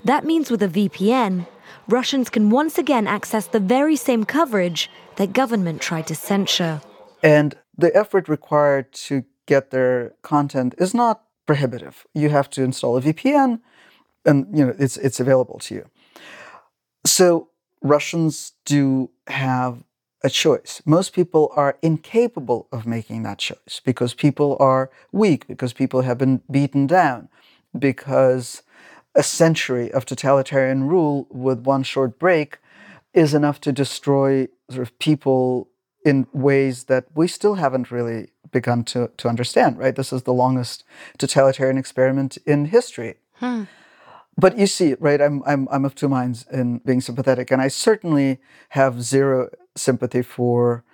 That 0.06 0.24
means 0.24 0.52
with 0.52 0.62
a 0.62 0.68
VPN, 0.68 1.48
Russians 1.88 2.30
can 2.30 2.52
once 2.52 2.78
again 2.78 3.08
access 3.08 3.48
the 3.48 3.60
very 3.60 3.96
same 3.96 4.24
coverage 4.26 4.90
their 5.16 5.28
government 5.28 5.82
tried 5.82 6.06
to 6.08 6.16
censor. 6.16 6.82
And 7.24 7.56
the 7.78 7.96
effort 7.96 8.28
required 8.28 8.92
to 8.92 9.24
get 9.46 9.72
their 9.72 10.14
content 10.22 10.76
is 10.78 10.94
not 10.94 11.24
prohibitive. 11.46 12.06
You 12.14 12.30
have 12.30 12.50
to 12.52 12.64
install 12.64 12.98
a 12.98 13.02
VPN 13.02 13.60
and 14.26 14.46
you 14.58 14.66
know 14.66 14.76
it's 14.78 14.98
it's 14.98 15.20
available 15.20 15.60
to 15.60 15.76
you. 15.76 15.86
So 17.06 17.50
Russians 17.82 18.54
do 18.66 19.10
have 19.28 19.84
a 20.24 20.30
choice. 20.30 20.82
Most 20.86 21.14
people 21.14 21.52
are 21.56 21.78
incapable 21.82 22.68
of 22.72 22.86
making 22.86 23.24
that 23.24 23.38
choice 23.38 23.80
because 23.84 24.14
people 24.14 24.58
are 24.60 24.90
weak, 25.12 25.48
because 25.48 25.74
people 25.74 26.02
have 26.02 26.18
been 26.18 26.42
beaten 26.50 26.88
down, 26.88 27.30
because 27.78 28.64
a 29.16 29.24
century 29.24 29.92
of 29.92 30.06
totalitarian 30.06 30.88
rule 30.88 31.28
with 31.30 31.60
one 31.62 31.84
short 31.84 32.20
break 32.20 32.58
is 33.14 33.34
enough 33.34 33.62
to 33.62 33.72
destroy 33.72 34.48
sort 34.70 34.82
of 34.82 35.00
people 35.00 35.70
in 36.08 36.26
ways 36.32 36.86
that 36.86 37.04
we 37.16 37.28
still 37.28 37.56
haven't 37.56 37.92
really 37.92 38.30
begun 38.54 38.82
to, 38.86 39.12
to 39.18 39.28
understand, 39.28 39.78
right? 39.78 39.94
This 39.94 40.14
is 40.14 40.24
the 40.24 40.34
longest 40.34 40.86
totalitarian 41.18 41.78
experiment 41.78 42.38
in 42.46 42.66
history. 42.66 43.16
Hmm. 43.42 43.64
But 44.38 44.58
you 44.58 44.68
see, 44.68 44.96
right, 45.02 45.22
I'm, 45.22 45.44
I'm, 45.46 45.68
I'm 45.70 45.84
of 45.84 45.96
two 45.96 46.08
minds 46.08 46.46
in 46.50 46.78
being 46.86 47.02
sympathetic, 47.02 47.52
and 47.52 47.62
I 47.62 47.68
certainly 47.68 48.40
have 48.70 49.04
zero 49.04 49.50
sympathy 49.76 50.22
for 50.22 50.86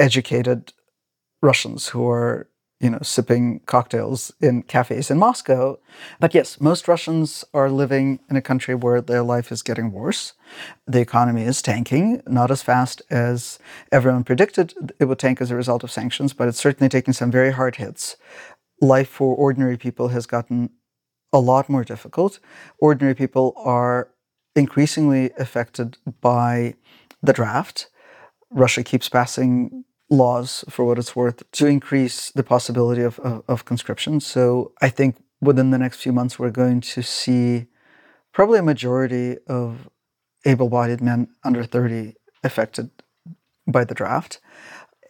educated 0.00 0.72
Russians 1.42 1.88
who 1.88 2.08
are 2.08 2.47
you 2.80 2.90
know, 2.90 2.98
sipping 3.02 3.60
cocktails 3.66 4.32
in 4.40 4.62
cafes 4.62 5.10
in 5.10 5.18
Moscow. 5.18 5.78
But 6.20 6.32
yes, 6.34 6.60
most 6.60 6.86
Russians 6.86 7.44
are 7.52 7.70
living 7.70 8.20
in 8.30 8.36
a 8.36 8.42
country 8.42 8.74
where 8.74 9.00
their 9.00 9.22
life 9.22 9.50
is 9.50 9.62
getting 9.62 9.90
worse. 9.90 10.34
The 10.86 11.00
economy 11.00 11.42
is 11.42 11.60
tanking, 11.60 12.22
not 12.26 12.50
as 12.50 12.62
fast 12.62 13.02
as 13.10 13.58
everyone 13.90 14.22
predicted 14.24 14.92
it 15.00 15.06
would 15.06 15.18
tank 15.18 15.40
as 15.40 15.50
a 15.50 15.56
result 15.56 15.82
of 15.82 15.90
sanctions, 15.90 16.32
but 16.32 16.46
it's 16.46 16.60
certainly 16.60 16.88
taking 16.88 17.14
some 17.14 17.32
very 17.32 17.52
hard 17.52 17.76
hits. 17.76 18.16
Life 18.80 19.08
for 19.08 19.34
ordinary 19.34 19.76
people 19.76 20.08
has 20.08 20.26
gotten 20.26 20.70
a 21.32 21.40
lot 21.40 21.68
more 21.68 21.84
difficult. 21.84 22.38
Ordinary 22.78 23.14
people 23.14 23.54
are 23.56 24.10
increasingly 24.54 25.30
affected 25.36 25.98
by 26.20 26.74
the 27.22 27.32
draft. 27.32 27.88
Russia 28.50 28.84
keeps 28.84 29.08
passing 29.08 29.84
laws, 30.10 30.64
for 30.68 30.84
what 30.84 30.98
it's 30.98 31.14
worth, 31.14 31.50
to 31.52 31.66
increase 31.66 32.30
the 32.30 32.42
possibility 32.42 33.02
of, 33.02 33.18
of, 33.20 33.42
of 33.48 33.64
conscription. 33.64 34.20
So 34.20 34.72
I 34.80 34.88
think 34.88 35.16
within 35.40 35.70
the 35.70 35.78
next 35.78 35.98
few 35.98 36.12
months, 36.12 36.38
we're 36.38 36.50
going 36.50 36.80
to 36.80 37.02
see 37.02 37.66
probably 38.32 38.58
a 38.58 38.62
majority 38.62 39.36
of 39.46 39.88
able 40.44 40.68
bodied 40.68 41.00
men 41.00 41.28
under 41.44 41.64
30 41.64 42.14
affected 42.42 42.90
by 43.66 43.84
the 43.84 43.94
draft. 43.94 44.40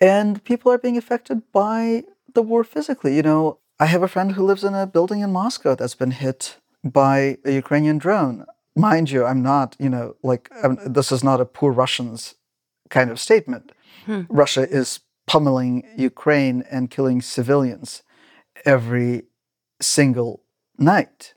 And 0.00 0.42
people 0.44 0.72
are 0.72 0.78
being 0.78 0.96
affected 0.96 1.42
by 1.52 2.04
the 2.34 2.42
war 2.42 2.64
physically. 2.64 3.16
You 3.16 3.22
know, 3.22 3.58
I 3.80 3.86
have 3.86 4.02
a 4.02 4.08
friend 4.08 4.32
who 4.32 4.44
lives 4.44 4.64
in 4.64 4.74
a 4.74 4.86
building 4.86 5.20
in 5.20 5.32
Moscow 5.32 5.74
that's 5.74 5.94
been 5.94 6.10
hit 6.10 6.56
by 6.84 7.38
a 7.44 7.52
Ukrainian 7.52 7.98
drone. 7.98 8.44
Mind 8.76 9.10
you, 9.10 9.24
I'm 9.24 9.42
not, 9.42 9.76
you 9.78 9.88
know, 9.88 10.16
like, 10.22 10.50
I'm, 10.62 10.78
this 10.84 11.10
is 11.10 11.24
not 11.24 11.40
a 11.40 11.44
poor 11.44 11.72
Russians 11.72 12.36
kind 12.90 13.10
of 13.10 13.20
statement. 13.20 13.72
Hmm. 14.06 14.22
Russia 14.28 14.68
is 14.68 15.00
pummeling 15.26 15.86
Ukraine 15.96 16.64
and 16.70 16.90
killing 16.90 17.20
civilians 17.20 18.02
every 18.64 19.24
single 19.80 20.42
night. 20.78 21.34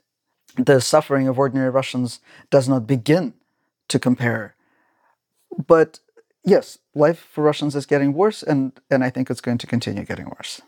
The 0.56 0.80
suffering 0.80 1.28
of 1.28 1.38
ordinary 1.38 1.70
Russians 1.70 2.20
does 2.50 2.68
not 2.68 2.86
begin 2.86 3.34
to 3.88 3.98
compare. 3.98 4.54
But 5.66 6.00
yes, 6.44 6.78
life 6.94 7.28
for 7.30 7.44
Russians 7.44 7.76
is 7.76 7.86
getting 7.86 8.12
worse, 8.12 8.42
and, 8.42 8.72
and 8.90 9.04
I 9.04 9.10
think 9.10 9.30
it's 9.30 9.40
going 9.40 9.58
to 9.58 9.66
continue 9.66 10.04
getting 10.04 10.26
worse. 10.26 10.60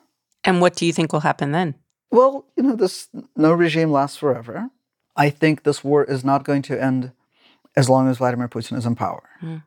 And 0.45 0.61
what 0.61 0.77
do 0.77 0.87
you 0.87 0.93
think 0.93 1.13
will 1.13 1.21
happen 1.21 1.53
then? 1.53 1.75
Well, 2.11 2.47
you 2.57 2.63
know, 2.63 2.77
this 2.77 3.09
no 3.35 3.53
regime 3.53 3.91
lasts 3.91 4.17
forever. 4.17 4.71
I 5.17 5.31
think 5.31 5.63
this 5.63 5.83
war 5.83 6.05
is 6.05 6.25
not 6.25 6.45
going 6.45 6.63
to 6.63 6.81
end 6.81 7.13
as 7.77 7.89
long 7.89 8.09
as 8.09 8.19
Vladimir 8.19 8.49
Putin 8.49 8.77
is 8.77 8.87
in 8.87 8.95
power. 8.95 9.23
Mm. 9.43 9.63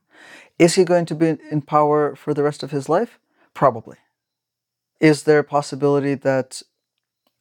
Is 0.60 0.76
he 0.76 0.84
going 0.84 1.06
to 1.06 1.16
be 1.16 1.38
in 1.52 1.62
power 1.62 2.16
for 2.16 2.34
the 2.34 2.44
rest 2.44 2.64
of 2.64 2.72
his 2.72 2.90
life? 2.90 3.20
Probably. 3.54 3.98
Is 5.00 5.24
there 5.24 5.40
a 5.40 5.44
possibility 5.44 6.16
that 6.16 6.64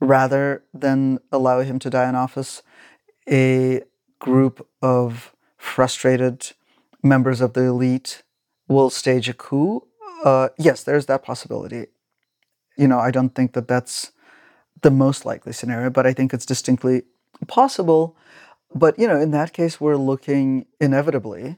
rather 0.00 0.62
than 0.74 1.18
allow 1.32 1.60
him 1.60 1.78
to 1.78 1.90
die 1.90 2.08
in 2.08 2.14
office, 2.14 2.62
a 3.28 3.82
group 4.18 4.66
of 4.82 5.32
frustrated 5.56 6.52
members 7.02 7.40
of 7.40 7.54
the 7.54 7.64
elite 7.64 8.22
will 8.68 8.90
stage 8.90 9.28
a 9.28 9.34
coup? 9.34 9.86
Uh, 10.24 10.48
yes, 10.58 10.82
there's 10.82 11.06
that 11.06 11.22
possibility. 11.22 11.86
You 12.76 12.88
know, 12.88 12.98
I 12.98 13.10
don't 13.10 13.34
think 13.34 13.54
that 13.54 13.68
that's 13.68 14.12
the 14.82 14.90
most 14.90 15.24
likely 15.24 15.52
scenario, 15.52 15.88
but 15.88 16.06
I 16.06 16.12
think 16.12 16.34
it's 16.34 16.44
distinctly 16.44 17.02
possible. 17.46 18.16
But, 18.74 18.98
you 18.98 19.08
know, 19.08 19.18
in 19.18 19.30
that 19.30 19.54
case, 19.54 19.80
we're 19.80 19.96
looking 19.96 20.66
inevitably 20.80 21.56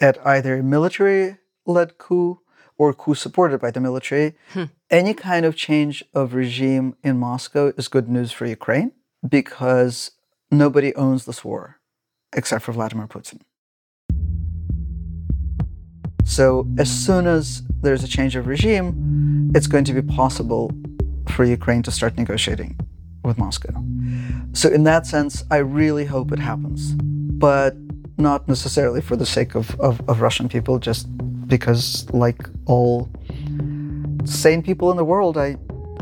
at 0.00 0.24
either 0.26 0.58
a 0.58 0.62
military 0.62 1.36
led 1.66 1.98
coup 1.98 2.40
or 2.78 2.94
coup 2.94 3.14
supported 3.14 3.60
by 3.60 3.70
the 3.70 3.80
military. 3.80 4.34
Hmm. 4.52 4.64
Any 4.90 5.14
kind 5.14 5.44
of 5.44 5.54
change 5.54 6.02
of 6.14 6.34
regime 6.34 6.96
in 7.02 7.18
Moscow 7.18 7.72
is 7.76 7.88
good 7.88 8.08
news 8.08 8.32
for 8.32 8.46
Ukraine 8.46 8.92
because 9.28 10.12
nobody 10.50 10.94
owns 10.94 11.26
this 11.26 11.44
war 11.44 11.76
except 12.32 12.64
for 12.64 12.72
Vladimir 12.72 13.06
Putin. 13.06 13.40
So, 16.24 16.66
as 16.78 16.88
soon 16.88 17.26
as 17.26 17.62
there's 17.82 18.04
a 18.04 18.08
change 18.08 18.36
of 18.36 18.46
regime, 18.46 19.50
it's 19.54 19.66
going 19.66 19.84
to 19.84 19.92
be 19.92 20.00
possible 20.02 20.70
for 21.28 21.44
Ukraine 21.44 21.82
to 21.82 21.90
start 21.90 22.16
negotiating 22.16 22.78
with 23.24 23.36
Moscow. 23.36 23.74
So, 24.52 24.68
in 24.68 24.84
that 24.84 25.06
sense, 25.06 25.44
I 25.50 25.58
really 25.58 26.04
hope 26.04 26.30
it 26.30 26.38
happens. 26.38 26.92
But 26.92 27.74
not 28.20 28.48
necessarily 28.48 29.00
for 29.00 29.16
the 29.16 29.26
sake 29.26 29.54
of, 29.54 29.78
of, 29.80 30.00
of 30.08 30.20
Russian 30.20 30.48
people, 30.48 30.78
just 30.78 31.06
because, 31.46 32.08
like 32.10 32.48
all 32.66 33.08
sane 34.24 34.62
people 34.62 34.90
in 34.90 34.96
the 34.96 35.04
world, 35.04 35.36
I 35.36 35.56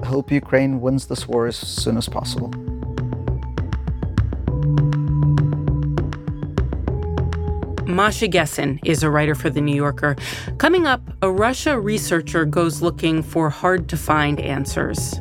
hope 0.04 0.30
Ukraine 0.30 0.80
wins 0.80 1.06
this 1.06 1.26
war 1.26 1.46
as 1.46 1.56
soon 1.56 1.96
as 1.96 2.08
possible. 2.08 2.52
Masha 7.86 8.28
Gessen 8.28 8.78
is 8.84 9.02
a 9.02 9.10
writer 9.10 9.34
for 9.34 9.50
The 9.50 9.60
New 9.60 9.74
Yorker. 9.74 10.14
Coming 10.58 10.86
up, 10.86 11.00
a 11.22 11.32
Russia 11.32 11.80
researcher 11.80 12.44
goes 12.44 12.82
looking 12.82 13.22
for 13.22 13.50
hard 13.50 13.88
to 13.88 13.96
find 13.96 14.38
answers. 14.38 15.20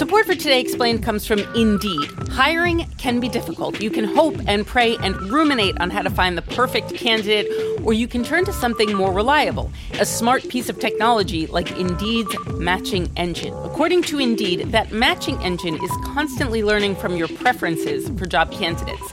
Support 0.00 0.24
for 0.24 0.34
Today 0.34 0.62
Explained 0.62 1.02
comes 1.02 1.26
from 1.26 1.40
Indeed. 1.54 2.10
Hiring 2.30 2.86
can 2.96 3.20
be 3.20 3.28
difficult. 3.28 3.82
You 3.82 3.90
can 3.90 4.04
hope 4.04 4.34
and 4.46 4.66
pray 4.66 4.96
and 4.96 5.14
ruminate 5.30 5.78
on 5.78 5.90
how 5.90 6.00
to 6.00 6.08
find 6.08 6.38
the 6.38 6.42
perfect 6.42 6.94
candidate, 6.94 7.46
or 7.84 7.92
you 7.92 8.08
can 8.08 8.24
turn 8.24 8.46
to 8.46 8.52
something 8.54 8.94
more 8.94 9.12
reliable 9.12 9.70
a 9.98 10.06
smart 10.06 10.48
piece 10.48 10.70
of 10.70 10.80
technology 10.80 11.46
like 11.48 11.70
Indeed's 11.72 12.34
matching 12.54 13.12
engine. 13.16 13.52
According 13.52 14.04
to 14.04 14.18
Indeed, 14.18 14.72
that 14.72 14.90
matching 14.90 15.36
engine 15.42 15.74
is 15.74 15.90
constantly 16.02 16.64
learning 16.64 16.96
from 16.96 17.16
your 17.16 17.28
preferences 17.28 18.08
for 18.18 18.24
job 18.24 18.50
candidates, 18.52 19.12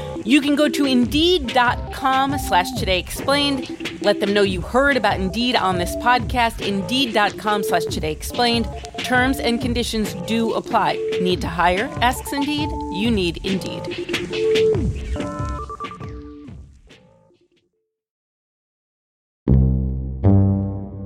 You 0.23 0.39
can 0.39 0.55
go 0.55 0.69
to 0.69 0.85
Indeed.com 0.85 2.37
slash 2.37 2.71
Today 2.77 2.99
Explained. 2.99 4.01
Let 4.01 4.19
them 4.19 4.33
know 4.33 4.43
you 4.43 4.61
heard 4.61 4.97
about 4.97 5.19
Indeed 5.19 5.55
on 5.55 5.77
this 5.77 5.95
podcast. 5.97 6.65
Indeed.com 6.65 7.63
slash 7.63 7.85
Today 7.85 8.11
Explained. 8.11 8.67
Terms 8.99 9.39
and 9.39 9.59
conditions 9.59 10.13
do 10.27 10.53
apply. 10.53 10.93
Need 11.21 11.41
to 11.41 11.47
hire? 11.47 11.89
Asks 12.01 12.33
Indeed. 12.33 12.69
You 12.93 13.09
need 13.09 13.43
Indeed. 13.45 13.81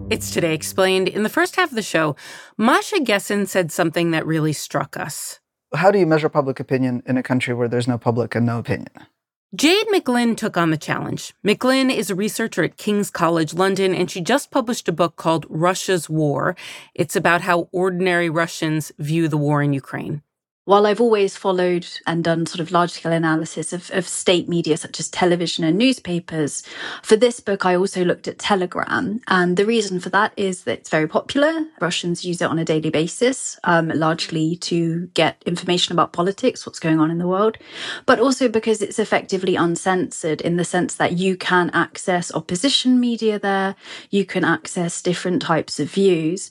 It's 0.10 0.32
Today 0.32 0.54
Explained. 0.54 1.08
In 1.08 1.24
the 1.24 1.30
first 1.30 1.56
half 1.56 1.70
of 1.70 1.76
the 1.76 1.82
show, 1.82 2.16
Masha 2.58 2.98
Gessen 2.98 3.48
said 3.48 3.72
something 3.72 4.12
that 4.12 4.26
really 4.26 4.54
struck 4.54 4.98
us. 4.98 5.40
How 5.76 5.92
do 5.92 6.00
you 6.00 6.08
measure 6.08 6.30
public 6.30 6.60
opinion 6.60 7.04
in 7.06 7.18
a 7.18 7.24
country 7.24 7.54
where 7.54 7.68
there's 7.68 7.88
no 7.88 7.98
public 7.98 8.36
and 8.36 8.46
no 8.46 8.60
opinion? 8.60 8.90
Jade 9.56 9.88
McGlynn 9.88 10.36
took 10.36 10.58
on 10.58 10.72
the 10.72 10.78
challenge. 10.78 11.34
McGlynn 11.46 11.96
is 11.96 12.10
a 12.10 12.16
researcher 12.16 12.64
at 12.64 12.76
King's 12.76 13.10
College 13.10 13.54
London, 13.54 13.96
and 13.96 14.12
she 14.12 14.20
just 14.20 14.52
published 14.52 14.90
a 14.90 14.92
book 14.92 15.16
called 15.16 15.46
Russia's 15.48 16.10
War. 16.10 16.58
It's 16.94 17.16
about 17.16 17.42
how 17.42 17.70
ordinary 17.72 18.30
Russians 18.30 18.92
view 19.00 19.30
the 19.30 19.38
war 19.38 19.62
in 19.62 19.72
Ukraine. 19.72 20.24
While 20.66 20.88
I've 20.88 21.00
always 21.00 21.38
followed 21.38 21.86
and 22.08 22.24
done 22.24 22.48
sort 22.48 22.60
of 22.60 22.72
large 22.72 22.90
scale 22.90 23.12
analysis 23.12 23.72
of, 23.72 23.92
of 23.94 24.08
state 24.08 24.50
media 24.50 24.78
such 24.78 25.00
as 25.00 25.10
television 25.10 25.64
and 25.64 25.78
newspapers, 25.78 26.64
for 27.04 27.16
this 27.16 27.40
book, 27.40 27.68
I 27.68 27.76
also 27.76 28.04
looked 28.04 28.28
at 28.28 28.40
Telegram. 28.40 29.22
And 29.28 29.58
the 29.58 29.66
reason 29.68 30.00
for 30.00 30.10
that 30.10 30.34
is 30.36 30.64
that 30.64 30.80
it's 30.80 30.90
very 30.90 31.08
popular. 31.08 31.68
Russians 31.80 32.26
use 32.26 32.42
it 32.42 32.50
on 32.50 32.58
a 32.58 32.66
daily 32.66 32.90
basis, 32.90 33.60
um, 33.64 33.90
largely 33.90 34.56
to 34.56 35.06
get 35.14 35.40
information 35.46 35.94
about 35.94 36.14
politics, 36.14 36.66
what's 36.66 36.80
going 36.80 37.00
on 37.00 37.12
in 37.12 37.20
the 37.20 37.28
world, 37.28 37.60
but 38.08 38.20
also 38.20 38.50
because 38.50 38.82
it's 38.82 38.98
effectively 38.98 39.56
uncensored 39.56 40.42
in 40.42 40.58
the 40.58 40.66
sense 40.66 40.96
that 40.96 41.14
you 41.14 41.38
can 41.38 41.70
access 41.76 42.34
opposition 42.34 43.00
media 43.00 43.38
there, 43.38 43.76
you 44.10 44.26
can 44.26 44.44
access 44.44 45.04
different 45.04 45.44
types 45.44 45.80
of 45.80 45.92
views. 45.92 46.50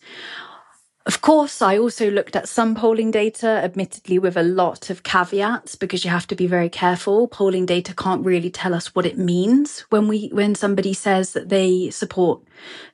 Of 1.06 1.20
course, 1.20 1.60
I 1.60 1.76
also 1.76 2.10
looked 2.10 2.34
at 2.34 2.48
some 2.48 2.74
polling 2.74 3.10
data, 3.10 3.46
admittedly 3.46 4.18
with 4.18 4.38
a 4.38 4.42
lot 4.42 4.88
of 4.88 5.02
caveats, 5.02 5.76
because 5.76 6.02
you 6.02 6.10
have 6.10 6.26
to 6.28 6.34
be 6.34 6.46
very 6.46 6.70
careful. 6.70 7.28
Polling 7.28 7.66
data 7.66 7.94
can't 7.94 8.24
really 8.24 8.48
tell 8.48 8.72
us 8.72 8.94
what 8.94 9.04
it 9.04 9.18
means 9.18 9.80
when 9.90 10.08
we, 10.08 10.30
when 10.32 10.54
somebody 10.54 10.94
says 10.94 11.34
that 11.34 11.50
they 11.50 11.90
support 11.90 12.40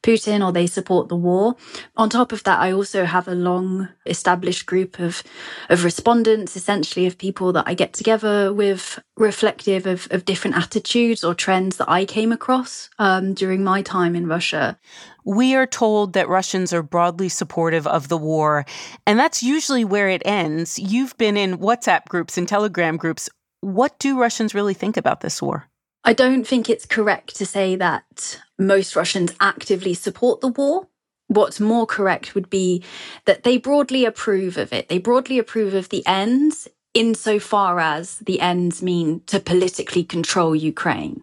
Putin 0.02 0.44
or 0.44 0.50
they 0.50 0.66
support 0.66 1.08
the 1.08 1.14
war. 1.14 1.54
On 1.96 2.10
top 2.10 2.32
of 2.32 2.42
that, 2.42 2.58
I 2.58 2.72
also 2.72 3.04
have 3.04 3.28
a 3.28 3.34
long 3.36 3.88
established 4.06 4.66
group 4.66 4.98
of, 4.98 5.22
of 5.68 5.84
respondents, 5.84 6.56
essentially 6.56 7.06
of 7.06 7.16
people 7.16 7.52
that 7.52 7.68
I 7.68 7.74
get 7.74 7.92
together 7.92 8.52
with, 8.52 8.98
reflective 9.18 9.86
of, 9.86 10.08
of 10.10 10.24
different 10.24 10.56
attitudes 10.56 11.22
or 11.22 11.32
trends 11.32 11.76
that 11.76 11.88
I 11.88 12.04
came 12.06 12.32
across 12.32 12.90
um, 12.98 13.34
during 13.34 13.62
my 13.62 13.82
time 13.82 14.16
in 14.16 14.26
Russia 14.26 14.80
we 15.24 15.54
are 15.54 15.66
told 15.66 16.14
that 16.14 16.28
Russians 16.28 16.72
are 16.72 16.82
broadly 16.82 17.28
supportive 17.28 17.86
of 18.00 18.08
the 18.08 18.16
war, 18.16 18.64
and 19.06 19.18
that's 19.18 19.42
usually 19.42 19.84
where 19.84 20.08
it 20.08 20.22
ends. 20.24 20.78
You've 20.78 21.16
been 21.18 21.36
in 21.36 21.58
WhatsApp 21.58 22.06
groups 22.08 22.36
and 22.36 22.48
Telegram 22.48 22.96
groups. 22.96 23.28
What 23.60 23.98
do 23.98 24.18
Russians 24.18 24.54
really 24.54 24.74
think 24.74 24.96
about 24.96 25.20
this 25.20 25.40
war? 25.40 25.68
I 26.02 26.14
don't 26.14 26.46
think 26.46 26.70
it's 26.70 26.86
correct 26.86 27.36
to 27.36 27.46
say 27.46 27.76
that 27.76 28.40
most 28.58 28.96
Russians 28.96 29.34
actively 29.38 29.92
support 29.94 30.40
the 30.40 30.48
war. 30.48 30.88
What's 31.28 31.60
more 31.60 31.86
correct 31.86 32.34
would 32.34 32.50
be 32.50 32.82
that 33.26 33.44
they 33.44 33.58
broadly 33.58 34.04
approve 34.04 34.56
of 34.56 34.72
it. 34.72 34.88
They 34.88 34.98
broadly 34.98 35.38
approve 35.38 35.74
of 35.74 35.90
the 35.90 36.04
ends 36.06 36.66
insofar 36.94 37.78
as 37.78 38.16
the 38.18 38.40
ends 38.40 38.82
mean 38.82 39.20
to 39.26 39.38
politically 39.38 40.02
control 40.02 40.56
Ukraine 40.56 41.22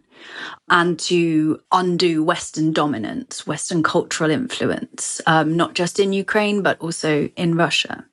and 0.70 1.00
to 1.00 1.60
undo 1.72 2.24
Western 2.24 2.74
dominance, 2.74 3.48
Western 3.48 3.84
cultural 3.84 4.30
influence, 4.30 5.22
um, 5.26 5.56
not 5.56 5.74
just 5.74 6.00
in 6.00 6.14
Ukraine, 6.14 6.62
but 6.62 6.80
also 6.80 7.30
in 7.36 7.56
Russia. 7.56 8.06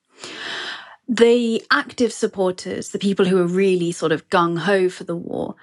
The 1.09 1.63
active 1.71 2.13
supporters, 2.13 2.91
the 2.91 2.99
people 2.99 3.27
who 3.27 3.39
are 3.39 3.47
really 3.47 3.93
sort 3.93 4.13
of 4.13 4.29
gung 4.31 4.59
ho 4.59 4.89
for 4.89 5.05
the 5.05 5.17
war, 5.17 5.55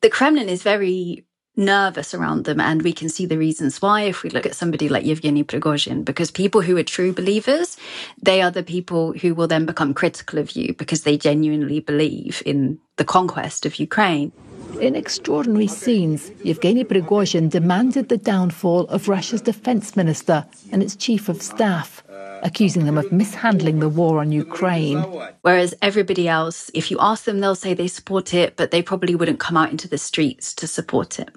the 0.00 0.10
Kremlin 0.10 0.48
is 0.48 0.62
very 0.62 1.24
nervous 1.56 2.14
around 2.14 2.44
them. 2.44 2.60
And 2.60 2.82
we 2.82 2.92
can 2.92 3.08
see 3.08 3.26
the 3.26 3.38
reasons 3.38 3.82
why 3.82 4.02
if 4.02 4.22
we 4.22 4.30
look 4.30 4.46
at 4.46 4.54
somebody 4.54 4.88
like 4.88 5.04
Yevgeny 5.04 5.44
Prigozhin, 5.44 6.04
because 6.04 6.30
people 6.30 6.62
who 6.62 6.76
are 6.76 6.82
true 6.82 7.12
believers, 7.12 7.76
they 8.22 8.42
are 8.42 8.50
the 8.50 8.62
people 8.62 9.12
who 9.12 9.34
will 9.34 9.48
then 9.48 9.66
become 9.66 9.94
critical 9.94 10.38
of 10.38 10.52
you 10.52 10.74
because 10.74 11.02
they 11.02 11.16
genuinely 11.16 11.80
believe 11.80 12.42
in 12.46 12.78
the 12.96 13.04
conquest 13.04 13.66
of 13.66 13.76
Ukraine. 13.76 14.32
In 14.80 14.96
extraordinary 14.96 15.66
scenes, 15.66 16.30
Yevgeny 16.42 16.84
Prigozhin 16.84 17.50
demanded 17.50 18.08
the 18.08 18.16
downfall 18.16 18.86
of 18.88 19.08
Russia's 19.08 19.42
defense 19.42 19.96
minister 19.96 20.46
and 20.70 20.82
its 20.82 20.96
chief 20.96 21.28
of 21.28 21.42
staff, 21.42 22.02
accusing 22.42 22.84
them 22.84 22.98
of 22.98 23.10
mishandling 23.12 23.78
the 23.78 23.88
war 23.88 24.20
on 24.20 24.32
Ukraine. 24.32 24.98
Whereas 25.42 25.74
everybody 25.80 26.28
else, 26.28 26.70
if 26.74 26.90
you 26.90 26.98
ask 27.00 27.24
them, 27.24 27.40
they'll 27.40 27.54
say 27.54 27.74
they 27.74 27.88
support 27.88 28.34
it, 28.34 28.56
but 28.56 28.70
they 28.70 28.82
probably 28.82 29.14
wouldn't 29.14 29.40
come 29.40 29.56
out 29.56 29.70
into 29.70 29.88
the 29.88 29.98
streets 29.98 30.54
to 30.54 30.66
support 30.66 31.18
it. 31.18 31.30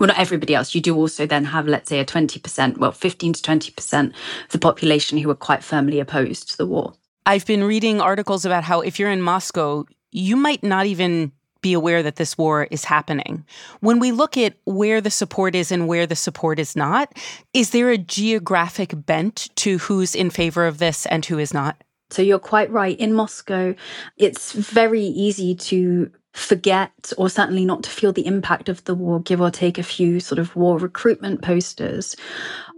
Well, 0.00 0.06
not 0.06 0.18
everybody 0.18 0.54
else. 0.54 0.74
You 0.74 0.80
do 0.80 0.96
also 0.96 1.26
then 1.26 1.44
have, 1.44 1.66
let's 1.66 1.88
say, 1.88 2.00
a 2.00 2.04
20%, 2.04 2.78
well, 2.78 2.92
15 2.92 3.34
to 3.34 3.42
20% 3.42 4.08
of 4.08 4.14
the 4.50 4.58
population 4.58 5.18
who 5.18 5.30
are 5.30 5.34
quite 5.34 5.62
firmly 5.62 6.00
opposed 6.00 6.50
to 6.50 6.56
the 6.56 6.66
war. 6.66 6.94
I've 7.26 7.46
been 7.46 7.62
reading 7.62 8.00
articles 8.00 8.44
about 8.44 8.64
how 8.64 8.80
if 8.80 8.98
you're 8.98 9.10
in 9.10 9.20
Moscow, 9.20 9.84
you 10.10 10.36
might 10.36 10.62
not 10.62 10.86
even 10.86 11.32
be 11.62 11.72
aware 11.72 12.02
that 12.02 12.16
this 12.16 12.36
war 12.36 12.68
is 12.70 12.84
happening. 12.84 13.44
When 13.80 13.98
we 13.98 14.12
look 14.12 14.36
at 14.36 14.56
where 14.64 15.00
the 15.00 15.10
support 15.10 15.54
is 15.54 15.72
and 15.72 15.88
where 15.88 16.06
the 16.06 16.16
support 16.16 16.58
is 16.58 16.76
not, 16.76 17.16
is 17.54 17.70
there 17.70 17.90
a 17.90 17.98
geographic 17.98 18.92
bent 18.94 19.48
to 19.56 19.78
who's 19.78 20.14
in 20.14 20.30
favor 20.30 20.66
of 20.66 20.78
this 20.78 21.06
and 21.06 21.24
who 21.24 21.38
is 21.38 21.54
not? 21.54 21.82
So 22.10 22.20
you're 22.20 22.38
quite 22.38 22.70
right. 22.70 22.98
In 22.98 23.14
Moscow, 23.14 23.74
it's 24.18 24.52
very 24.52 25.02
easy 25.02 25.54
to 25.54 26.10
forget 26.32 27.12
or 27.18 27.28
certainly 27.28 27.64
not 27.64 27.82
to 27.82 27.90
feel 27.90 28.12
the 28.12 28.26
impact 28.26 28.68
of 28.68 28.82
the 28.84 28.94
war, 28.94 29.20
give 29.20 29.40
or 29.40 29.50
take 29.50 29.78
a 29.78 29.82
few 29.82 30.18
sort 30.18 30.38
of 30.38 30.54
war 30.56 30.78
recruitment 30.78 31.42
posters. 31.42 32.16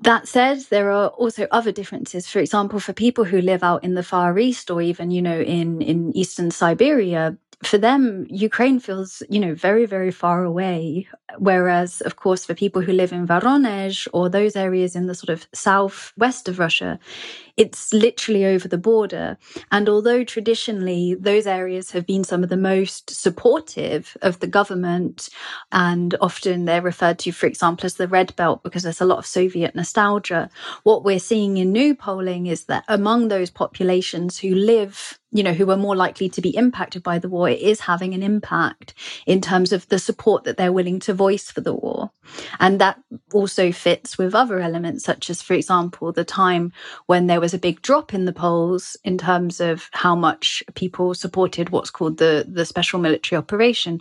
That 0.02 0.26
said, 0.26 0.60
there 0.70 0.90
are 0.90 1.08
also 1.08 1.46
other 1.50 1.70
differences. 1.70 2.28
For 2.28 2.40
example, 2.40 2.80
for 2.80 2.92
people 2.92 3.24
who 3.24 3.40
live 3.40 3.62
out 3.62 3.84
in 3.84 3.94
the 3.94 4.02
Far 4.02 4.38
East 4.38 4.70
or 4.70 4.82
even, 4.82 5.10
you 5.10 5.22
know, 5.22 5.40
in, 5.40 5.80
in 5.80 6.14
Eastern 6.16 6.50
Siberia, 6.50 7.36
for 7.66 7.78
them, 7.78 8.26
Ukraine 8.30 8.80
feels, 8.80 9.22
you 9.28 9.40
know, 9.40 9.54
very, 9.54 9.86
very 9.86 10.10
far 10.10 10.44
away. 10.44 11.08
Whereas, 11.38 12.00
of 12.02 12.16
course, 12.16 12.44
for 12.44 12.54
people 12.54 12.82
who 12.82 12.92
live 12.92 13.12
in 13.12 13.26
Voronezh 13.26 14.06
or 14.12 14.28
those 14.28 14.56
areas 14.56 14.94
in 14.94 15.06
the 15.06 15.14
sort 15.14 15.30
of 15.30 15.46
southwest 15.52 16.48
of 16.48 16.58
Russia, 16.58 16.98
it's 17.56 17.92
literally 17.92 18.44
over 18.44 18.66
the 18.68 18.78
border. 18.78 19.36
And 19.70 19.88
although 19.88 20.24
traditionally 20.24 21.14
those 21.14 21.46
areas 21.46 21.90
have 21.92 22.06
been 22.06 22.24
some 22.24 22.42
of 22.42 22.48
the 22.50 22.56
most 22.56 23.10
supportive 23.10 24.16
of 24.22 24.40
the 24.40 24.46
government, 24.46 25.28
and 25.72 26.14
often 26.20 26.64
they're 26.64 26.82
referred 26.82 27.18
to, 27.20 27.32
for 27.32 27.46
example, 27.46 27.86
as 27.86 27.94
the 27.94 28.08
Red 28.08 28.34
Belt 28.36 28.62
because 28.62 28.82
there's 28.82 29.00
a 29.00 29.06
lot 29.06 29.18
of 29.18 29.26
Soviet 29.26 29.74
nostalgia, 29.74 30.50
what 30.82 31.04
we're 31.04 31.18
seeing 31.18 31.56
in 31.56 31.72
new 31.72 31.94
polling 31.94 32.46
is 32.46 32.64
that 32.64 32.84
among 32.88 33.28
those 33.28 33.50
populations 33.50 34.38
who 34.38 34.54
live 34.54 35.18
you 35.34 35.42
know, 35.42 35.52
who 35.52 35.68
are 35.72 35.76
more 35.76 35.96
likely 35.96 36.28
to 36.28 36.40
be 36.40 36.56
impacted 36.56 37.02
by 37.02 37.18
the 37.18 37.28
war, 37.28 37.48
it 37.48 37.60
is 37.60 37.80
having 37.80 38.14
an 38.14 38.22
impact 38.22 38.94
in 39.26 39.40
terms 39.40 39.72
of 39.72 39.86
the 39.88 39.98
support 39.98 40.44
that 40.44 40.56
they're 40.56 40.72
willing 40.72 41.00
to 41.00 41.12
voice 41.12 41.50
for 41.50 41.60
the 41.60 41.74
war. 41.74 42.12
And 42.60 42.80
that 42.80 43.00
also 43.32 43.72
fits 43.72 44.16
with 44.16 44.32
other 44.32 44.60
elements, 44.60 45.04
such 45.04 45.28
as, 45.28 45.42
for 45.42 45.54
example, 45.54 46.12
the 46.12 46.24
time 46.24 46.72
when 47.06 47.26
there 47.26 47.40
was 47.40 47.52
a 47.52 47.58
big 47.58 47.82
drop 47.82 48.14
in 48.14 48.26
the 48.26 48.32
polls 48.32 48.96
in 49.02 49.18
terms 49.18 49.60
of 49.60 49.90
how 49.92 50.14
much 50.14 50.62
people 50.76 51.14
supported 51.14 51.70
what's 51.70 51.90
called 51.90 52.18
the, 52.18 52.46
the 52.48 52.64
special 52.64 53.00
military 53.00 53.36
operation. 53.36 54.00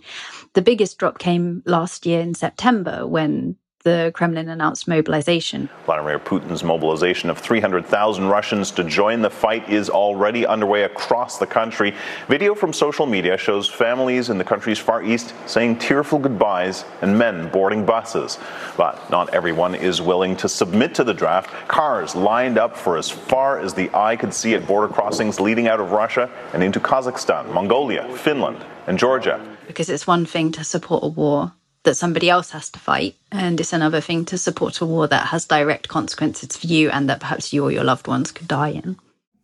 The 0.52 0.62
biggest 0.62 0.98
drop 0.98 1.18
came 1.18 1.64
last 1.66 2.06
year 2.06 2.20
in 2.20 2.34
September 2.34 3.08
when 3.08 3.56
the 3.84 4.10
Kremlin 4.14 4.48
announced 4.48 4.88
mobilization. 4.88 5.68
Vladimir 5.84 6.18
Putin's 6.18 6.64
mobilization 6.64 7.28
of 7.28 7.38
300,000 7.38 8.26
Russians 8.26 8.70
to 8.72 8.82
join 8.82 9.20
the 9.20 9.28
fight 9.28 9.68
is 9.68 9.90
already 9.90 10.46
underway 10.46 10.84
across 10.84 11.38
the 11.38 11.46
country. 11.46 11.94
Video 12.26 12.54
from 12.54 12.72
social 12.72 13.04
media 13.04 13.36
shows 13.36 13.68
families 13.68 14.30
in 14.30 14.38
the 14.38 14.44
country's 14.44 14.78
far 14.78 15.02
east 15.02 15.34
saying 15.46 15.78
tearful 15.78 16.18
goodbyes 16.18 16.86
and 17.02 17.18
men 17.18 17.50
boarding 17.50 17.84
buses. 17.84 18.38
But 18.78 19.10
not 19.10 19.28
everyone 19.34 19.74
is 19.74 20.00
willing 20.00 20.34
to 20.38 20.48
submit 20.48 20.94
to 20.94 21.04
the 21.04 21.14
draft. 21.14 21.50
Cars 21.68 22.16
lined 22.16 22.56
up 22.56 22.78
for 22.78 22.96
as 22.96 23.10
far 23.10 23.60
as 23.60 23.74
the 23.74 23.90
eye 23.94 24.16
could 24.16 24.32
see 24.32 24.54
at 24.54 24.66
border 24.66 24.92
crossings 24.92 25.40
leading 25.40 25.68
out 25.68 25.78
of 25.78 25.92
Russia 25.92 26.30
and 26.54 26.62
into 26.62 26.80
Kazakhstan, 26.80 27.52
Mongolia, 27.52 28.08
Finland, 28.16 28.64
and 28.86 28.98
Georgia. 28.98 29.38
Because 29.66 29.90
it's 29.90 30.06
one 30.06 30.24
thing 30.24 30.52
to 30.52 30.64
support 30.64 31.04
a 31.04 31.08
war 31.08 31.52
that 31.84 31.96
somebody 31.96 32.28
else 32.28 32.50
has 32.50 32.70
to 32.70 32.78
fight. 32.78 33.16
And 33.30 33.60
it's 33.60 33.72
another 33.72 34.00
thing 34.00 34.24
to 34.26 34.38
support 34.38 34.80
a 34.80 34.86
war 34.86 35.06
that 35.06 35.28
has 35.28 35.46
direct 35.46 35.88
consequences 35.88 36.56
for 36.56 36.66
you 36.66 36.90
and 36.90 37.08
that 37.08 37.20
perhaps 37.20 37.52
you 37.52 37.64
or 37.64 37.72
your 37.72 37.84
loved 37.84 38.06
ones 38.06 38.32
could 38.32 38.48
die 38.48 38.70
in. 38.70 38.96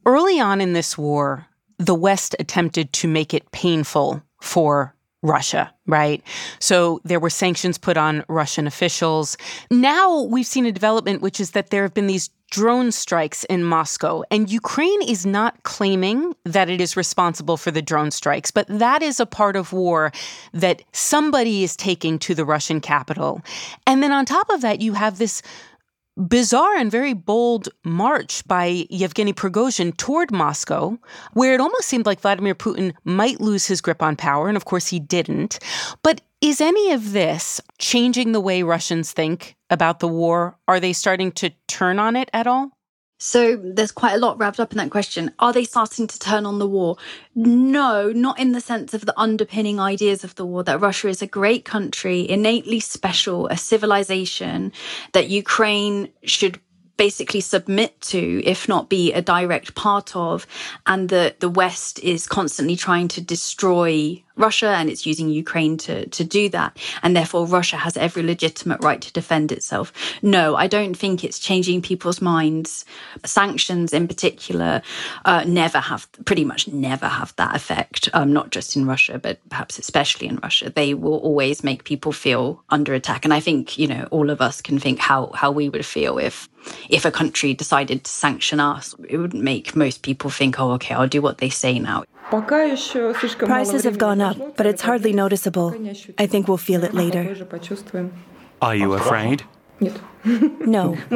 Early 0.04 0.40
on 0.40 0.60
in 0.60 0.72
this 0.72 0.98
war, 0.98 1.46
the 1.78 1.94
West 1.94 2.34
attempted 2.38 2.92
to 2.94 3.08
make 3.08 3.32
it 3.32 3.52
painful 3.52 4.22
for 4.40 4.94
Russia, 5.22 5.72
right? 5.86 6.22
So 6.58 7.00
there 7.04 7.20
were 7.20 7.30
sanctions 7.30 7.76
put 7.76 7.96
on 7.96 8.24
Russian 8.28 8.66
officials. 8.66 9.36
Now 9.70 10.22
we've 10.22 10.46
seen 10.46 10.66
a 10.66 10.72
development, 10.72 11.20
which 11.20 11.40
is 11.40 11.50
that 11.50 11.70
there 11.70 11.82
have 11.82 11.94
been 11.94 12.06
these 12.06 12.30
drone 12.50 12.90
strikes 12.90 13.44
in 13.44 13.62
Moscow. 13.62 14.22
And 14.30 14.50
Ukraine 14.50 15.02
is 15.02 15.24
not 15.24 15.62
claiming 15.62 16.34
that 16.44 16.68
it 16.68 16.80
is 16.80 16.96
responsible 16.96 17.56
for 17.56 17.70
the 17.70 17.82
drone 17.82 18.10
strikes, 18.10 18.50
but 18.50 18.66
that 18.68 19.02
is 19.02 19.20
a 19.20 19.26
part 19.26 19.56
of 19.56 19.72
war 19.72 20.10
that 20.52 20.82
somebody 20.92 21.62
is 21.62 21.76
taking 21.76 22.18
to 22.20 22.34
the 22.34 22.44
Russian 22.44 22.80
capital. 22.80 23.40
And 23.86 24.02
then 24.02 24.10
on 24.10 24.24
top 24.24 24.50
of 24.50 24.62
that, 24.62 24.80
you 24.80 24.94
have 24.94 25.18
this 25.18 25.42
bizarre 26.16 26.76
and 26.76 26.90
very 26.90 27.12
bold 27.14 27.68
march 27.84 28.46
by 28.46 28.86
Yevgeny 28.90 29.32
Prigozhin 29.32 29.96
toward 29.96 30.30
Moscow, 30.30 30.98
where 31.32 31.54
it 31.54 31.60
almost 31.60 31.88
seemed 31.88 32.06
like 32.06 32.20
Vladimir 32.20 32.54
Putin 32.54 32.94
might 33.04 33.40
lose 33.40 33.66
his 33.66 33.80
grip 33.80 34.02
on 34.02 34.16
power, 34.16 34.48
and 34.48 34.56
of 34.56 34.64
course 34.64 34.88
he 34.88 35.00
didn't. 35.00 35.58
But 36.02 36.20
is 36.40 36.60
any 36.60 36.92
of 36.92 37.12
this 37.12 37.60
changing 37.78 38.32
the 38.32 38.40
way 38.40 38.62
Russians 38.62 39.12
think 39.12 39.56
about 39.68 40.00
the 40.00 40.08
war? 40.08 40.56
Are 40.66 40.80
they 40.80 40.92
starting 40.92 41.32
to 41.32 41.50
turn 41.68 41.98
on 41.98 42.16
it 42.16 42.30
at 42.32 42.46
all? 42.46 42.72
So 43.22 43.56
there's 43.56 43.92
quite 43.92 44.14
a 44.14 44.18
lot 44.18 44.38
wrapped 44.38 44.58
up 44.58 44.72
in 44.72 44.78
that 44.78 44.90
question. 44.90 45.30
Are 45.38 45.52
they 45.52 45.64
starting 45.64 46.06
to 46.06 46.18
turn 46.18 46.46
on 46.46 46.58
the 46.58 46.66
war? 46.66 46.96
No, 47.34 48.10
not 48.12 48.40
in 48.40 48.52
the 48.52 48.62
sense 48.62 48.94
of 48.94 49.04
the 49.04 49.18
underpinning 49.20 49.78
ideas 49.78 50.24
of 50.24 50.34
the 50.36 50.46
war 50.46 50.64
that 50.64 50.80
Russia 50.80 51.08
is 51.08 51.20
a 51.20 51.26
great 51.26 51.66
country, 51.66 52.28
innately 52.28 52.80
special, 52.80 53.46
a 53.48 53.58
civilization, 53.58 54.72
that 55.12 55.28
Ukraine 55.28 56.08
should 56.22 56.58
basically 56.96 57.42
submit 57.42 58.00
to, 58.00 58.42
if 58.44 58.68
not 58.68 58.88
be 58.88 59.12
a 59.12 59.20
direct 59.20 59.74
part 59.74 60.16
of, 60.16 60.46
and 60.86 61.10
that 61.10 61.40
the 61.40 61.48
West 61.48 61.98
is 62.00 62.26
constantly 62.26 62.76
trying 62.76 63.08
to 63.08 63.20
destroy 63.20 64.22
Russia 64.36 64.68
and 64.68 64.88
it's 64.88 65.06
using 65.06 65.28
Ukraine 65.28 65.76
to, 65.78 66.06
to 66.06 66.24
do 66.24 66.48
that. 66.50 66.76
And 67.02 67.16
therefore, 67.16 67.46
Russia 67.46 67.76
has 67.76 67.96
every 67.96 68.22
legitimate 68.22 68.82
right 68.82 69.00
to 69.00 69.12
defend 69.12 69.52
itself. 69.52 69.92
No, 70.22 70.56
I 70.56 70.66
don't 70.66 70.94
think 70.94 71.24
it's 71.24 71.38
changing 71.38 71.82
people's 71.82 72.20
minds. 72.20 72.84
Sanctions, 73.24 73.92
in 73.92 74.08
particular, 74.08 74.82
uh, 75.24 75.44
never 75.46 75.78
have, 75.78 76.08
pretty 76.24 76.44
much 76.44 76.68
never 76.68 77.06
have 77.06 77.34
that 77.36 77.54
effect, 77.54 78.08
um, 78.12 78.32
not 78.32 78.50
just 78.50 78.76
in 78.76 78.86
Russia, 78.86 79.18
but 79.18 79.38
perhaps 79.48 79.78
especially 79.78 80.28
in 80.28 80.36
Russia. 80.36 80.70
They 80.70 80.94
will 80.94 81.18
always 81.18 81.62
make 81.62 81.84
people 81.84 82.12
feel 82.12 82.62
under 82.70 82.94
attack. 82.94 83.24
And 83.24 83.34
I 83.34 83.40
think, 83.40 83.78
you 83.78 83.86
know, 83.86 84.08
all 84.10 84.30
of 84.30 84.40
us 84.40 84.60
can 84.60 84.78
think 84.78 84.98
how, 84.98 85.30
how 85.34 85.50
we 85.50 85.68
would 85.68 85.86
feel 85.86 86.18
if 86.18 86.48
if 86.88 87.04
a 87.04 87.10
country 87.10 87.54
decided 87.54 88.04
to 88.04 88.10
sanction 88.10 88.60
us, 88.60 88.94
it 89.08 89.16
would 89.16 89.34
make 89.34 89.74
most 89.74 90.02
people 90.02 90.30
think, 90.30 90.60
oh, 90.60 90.72
okay, 90.72 90.94
I'll 90.94 91.08
do 91.08 91.22
what 91.22 91.38
they 91.38 91.48
say 91.48 91.78
now. 91.78 92.04
Prices 92.30 93.84
have 93.84 93.98
gone 93.98 94.20
up, 94.20 94.56
but 94.56 94.66
it's 94.66 94.82
hardly 94.82 95.12
noticeable. 95.12 95.74
I 96.18 96.26
think 96.26 96.48
we'll 96.48 96.56
feel 96.56 96.84
it 96.84 96.94
later. 96.94 97.36
Are 98.62 98.74
you 98.74 98.92
afraid? 98.94 99.44
No. 100.24 100.98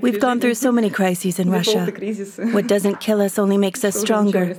We've 0.00 0.20
gone 0.20 0.40
through 0.40 0.54
so 0.54 0.72
many 0.72 0.90
crises 0.90 1.38
in 1.38 1.50
Russia. 1.50 1.86
What 2.50 2.66
doesn't 2.66 3.00
kill 3.00 3.20
us 3.20 3.38
only 3.38 3.56
makes 3.58 3.84
us 3.84 3.94
stronger. 3.98 4.56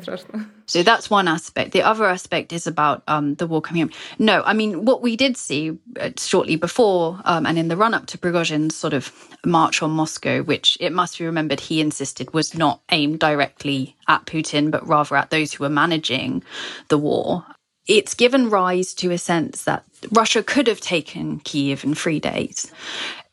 So 0.67 0.82
that's 0.82 1.10
one 1.10 1.28
aspect. 1.28 1.74
The 1.74 1.84
other 1.84 2.06
aspect 2.06 2.54
is 2.54 2.65
about 2.65 3.04
um, 3.08 3.36
the 3.36 3.45
war 3.45 3.62
coming 3.62 3.84
up. 3.84 3.89
No, 4.17 4.41
I 4.43 4.54
mean, 4.54 4.86
what 4.86 5.02
we 5.02 5.15
did 5.15 5.38
see 5.38 5.78
uh, 6.00 6.12
shortly 6.17 6.56
before 6.56 7.19
um, 7.26 7.45
and 7.45 7.60
in 7.60 7.67
the 7.67 7.78
run 7.78 7.93
up 7.93 8.08
to 8.08 8.17
Prigozhin's 8.17 8.76
sort 8.76 8.93
of 8.93 9.12
march 9.45 9.84
on 9.84 9.91
Moscow, 9.91 10.41
which 10.41 10.78
it 10.80 10.93
must 10.93 11.19
be 11.19 11.26
remembered 11.26 11.60
he 11.60 11.82
insisted 11.82 12.34
was 12.34 12.56
not 12.56 12.82
aimed 12.91 13.19
directly 13.19 13.95
at 14.08 14.26
Putin, 14.26 14.71
but 14.71 14.88
rather 14.88 15.15
at 15.15 15.30
those 15.30 15.54
who 15.54 15.63
were 15.63 15.69
managing 15.69 16.43
the 16.88 16.98
war. 16.98 17.45
It's 17.88 18.15
given 18.15 18.50
rise 18.50 18.95
to 18.95 19.12
a 19.12 19.17
sense 19.19 19.65
that 19.65 19.84
Russia 20.12 20.41
could 20.41 20.65
have 20.65 20.82
taken 20.82 21.39
Kiev 21.41 21.84
in 21.84 21.93
three 21.93 22.19
days 22.19 22.71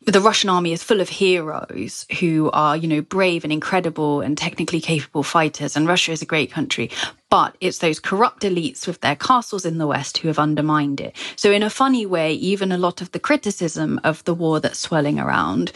the 0.05 0.21
Russian 0.21 0.49
army 0.49 0.73
is 0.73 0.83
full 0.83 1.01
of 1.01 1.09
heroes 1.09 2.05
who 2.19 2.49
are, 2.51 2.75
you 2.75 2.87
know, 2.87 3.01
brave 3.01 3.43
and 3.43 3.53
incredible 3.53 4.21
and 4.21 4.37
technically 4.37 4.81
capable 4.81 5.23
fighters. 5.23 5.75
And 5.75 5.87
Russia 5.87 6.11
is 6.11 6.21
a 6.21 6.25
great 6.25 6.51
country. 6.51 6.89
But 7.29 7.55
it's 7.61 7.79
those 7.79 7.99
corrupt 7.99 8.43
elites 8.43 8.85
with 8.85 9.01
their 9.01 9.15
castles 9.15 9.65
in 9.65 9.79
the 9.79 9.87
West 9.87 10.19
who 10.19 10.27
have 10.27 10.37
undermined 10.37 11.01
it. 11.01 11.15
So, 11.35 11.51
in 11.51 11.63
a 11.63 11.69
funny 11.69 12.05
way, 12.05 12.33
even 12.33 12.71
a 12.71 12.77
lot 12.77 13.01
of 13.01 13.11
the 13.11 13.19
criticism 13.19 13.99
of 14.03 14.23
the 14.25 14.35
war 14.35 14.59
that's 14.59 14.77
swelling 14.77 15.19
around 15.19 15.71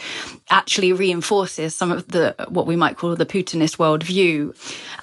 actually 0.50 0.92
reinforces 0.92 1.74
some 1.74 1.90
of 1.90 2.06
the 2.08 2.36
what 2.48 2.68
we 2.68 2.76
might 2.76 2.96
call 2.96 3.16
the 3.16 3.26
Putinist 3.26 3.76
worldview. 3.76 4.54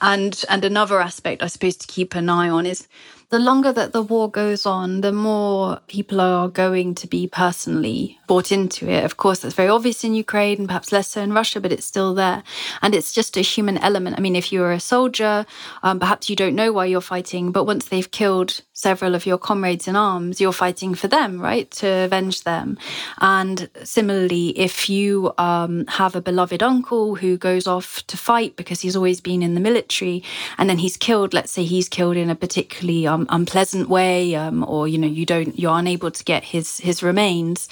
And 0.02 0.46
and 0.50 0.64
another 0.64 1.02
aspect, 1.02 1.44
I 1.44 1.48
suppose, 1.48 1.76
to 1.78 1.88
keep 1.88 2.16
an 2.16 2.30
eye 2.30 2.50
on 2.50 2.66
is 2.66 2.88
the 3.30 3.40
longer 3.40 3.72
that 3.72 3.92
the 3.92 4.02
war 4.02 4.30
goes 4.30 4.66
on, 4.66 5.02
the 5.02 5.12
more 5.12 5.80
people 5.88 6.22
are 6.22 6.48
going 6.48 6.96
to 6.96 7.08
be 7.08 7.28
personally 7.28 8.20
bought 8.28 8.52
into 8.52 8.90
it. 8.90 9.04
Of 9.04 9.18
course, 9.18 9.40
that's 9.40 9.56
very 9.56 9.70
obvious 9.70 10.04
in 10.04 10.14
Ukraine 10.14 10.60
and 10.60 10.68
perhaps 10.68 10.92
less 10.92 11.10
so 11.10 11.22
in 11.22 11.34
Russia, 11.34 11.60
but 11.60 11.72
it's 11.72 11.86
still 11.86 12.14
there. 12.14 12.44
And 12.82 12.94
it's 12.94 13.14
just 13.14 13.38
a 13.38 13.42
human 13.42 13.78
element. 13.78 14.18
I 14.18 14.22
mean, 14.22 14.36
if 14.36 14.52
you're 14.52 14.72
a 14.72 14.80
soldier, 14.80 15.46
um, 15.84 16.00
perhaps 16.00 16.30
you 16.30 16.36
don't 16.36 16.56
know 16.56 16.72
why 16.72 16.86
you're 16.86 17.02
fighting, 17.02 17.52
but 17.52 17.66
once 17.66 17.86
they've 17.86 18.10
killed 18.10 18.62
several 18.74 19.16
of 19.16 19.26
your 19.26 19.38
comrades 19.38 19.88
in 19.88 19.96
arms, 19.96 20.42
you're 20.42 20.52
fighting 20.52 20.96
for 20.96 21.08
them, 21.08 21.42
right? 21.42 21.70
To 21.72 21.88
avenge 21.88 22.44
them. 22.44 22.78
And 23.20 23.70
similarly, 23.84 24.50
if 24.58 24.90
you 24.90 25.34
um, 25.38 25.86
have 25.88 26.16
a 26.16 26.22
beloved 26.22 26.62
uncle 26.62 27.16
who 27.16 27.38
goes 27.38 27.68
off 27.68 28.06
to 28.08 28.18
fight 28.18 28.56
because 28.56 28.82
he's 28.82 28.96
always 28.96 29.22
been 29.22 29.42
in 29.42 29.56
the 29.56 29.62
military 29.62 30.24
and 30.58 30.70
then 30.70 30.80
he's 30.80 30.98
killed, 30.98 31.34
let's 31.34 31.52
say 31.52 31.64
he's 31.64 31.90
killed 31.90 32.18
in 32.18 32.30
a 32.30 32.36
particularly 32.36 33.08
um, 33.08 33.25
unpleasant 33.30 33.90
way, 33.90 34.36
um, 34.36 34.64
or 34.68 34.88
you 34.88 34.98
know 34.98 35.08
you 35.08 35.26
don't 35.26 35.58
you're 35.58 35.78
unable 35.78 36.12
to 36.12 36.24
get 36.24 36.44
his 36.44 36.78
his 36.80 37.04
remains, 37.04 37.68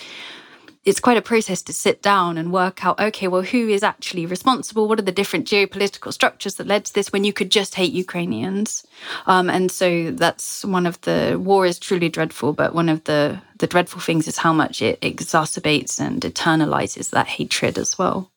it's 0.86 1.00
quite 1.00 1.18
a 1.18 1.22
process 1.22 1.62
to 1.62 1.74
sit 1.74 2.02
down 2.02 2.38
and 2.38 2.52
work 2.52 2.86
out 2.86 3.00
okay 3.00 3.28
well 3.28 3.42
who 3.42 3.70
is 3.70 3.84
actually 3.84 4.26
responsible? 4.26 4.88
What 4.88 5.00
are 5.00 5.04
the 5.04 5.12
different 5.12 5.48
geopolitical 5.48 6.14
structures 6.14 6.56
that 6.56 6.68
led 6.68 6.86
to 6.86 6.94
this 6.94 7.12
when 7.12 7.24
you 7.24 7.34
could 7.34 7.52
just 7.52 7.76
hate 7.76 7.94
ukrainians? 7.94 8.86
Um, 9.26 9.50
and 9.50 9.72
so 9.72 10.12
that's 10.12 10.66
one 10.66 10.86
of 10.86 11.00
the 11.02 11.40
war 11.42 11.66
is 11.66 11.80
truly 11.80 12.10
dreadful 12.10 12.54
but 12.54 12.76
one 12.76 12.90
of 12.90 13.04
the 13.06 13.42
the 13.60 13.68
dreadful 13.68 14.02
things 14.02 14.28
is 14.28 14.38
how 14.38 14.52
much 14.52 14.82
it 14.82 15.00
exacerbates 15.02 16.00
and 16.00 16.22
eternalizes 16.22 17.12
that 17.12 17.28
hatred 17.28 17.78
as 17.78 17.98
well 17.98 18.33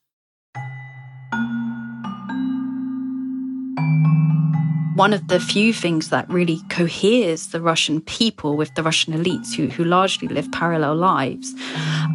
one 4.96 5.12
of 5.12 5.28
the 5.28 5.38
few 5.38 5.74
things 5.74 6.08
that 6.08 6.28
really 6.30 6.58
coheres 6.70 7.48
the 7.48 7.60
Russian 7.60 8.00
people 8.00 8.56
with 8.56 8.74
the 8.76 8.82
Russian 8.82 9.12
elites 9.12 9.54
who, 9.54 9.66
who 9.66 9.84
largely 9.84 10.26
live 10.26 10.50
parallel 10.52 10.96
lives 10.96 11.54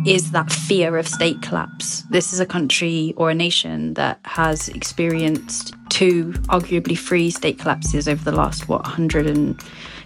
is 0.08 0.32
that 0.32 0.52
fear 0.52 0.98
of 0.98 1.08
state 1.08 1.44
collapse. 1.44 2.02
This 2.10 2.34
is 2.34 2.40
a 2.40 2.46
country 2.46 3.14
or 3.18 3.30
a 3.30 3.36
nation 3.36 3.94
that 3.94 4.20
has 4.26 4.68
experienced 4.70 5.76
two 5.90 6.34
arguably 6.50 6.98
three 6.98 7.30
state 7.30 7.60
collapses 7.60 8.08
over 8.08 8.24
the 8.24 8.36
last, 8.36 8.68
what, 8.68 8.82
100 8.82 9.28
and 9.28 9.62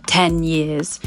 10 0.08 0.44
years. 0.44 1.00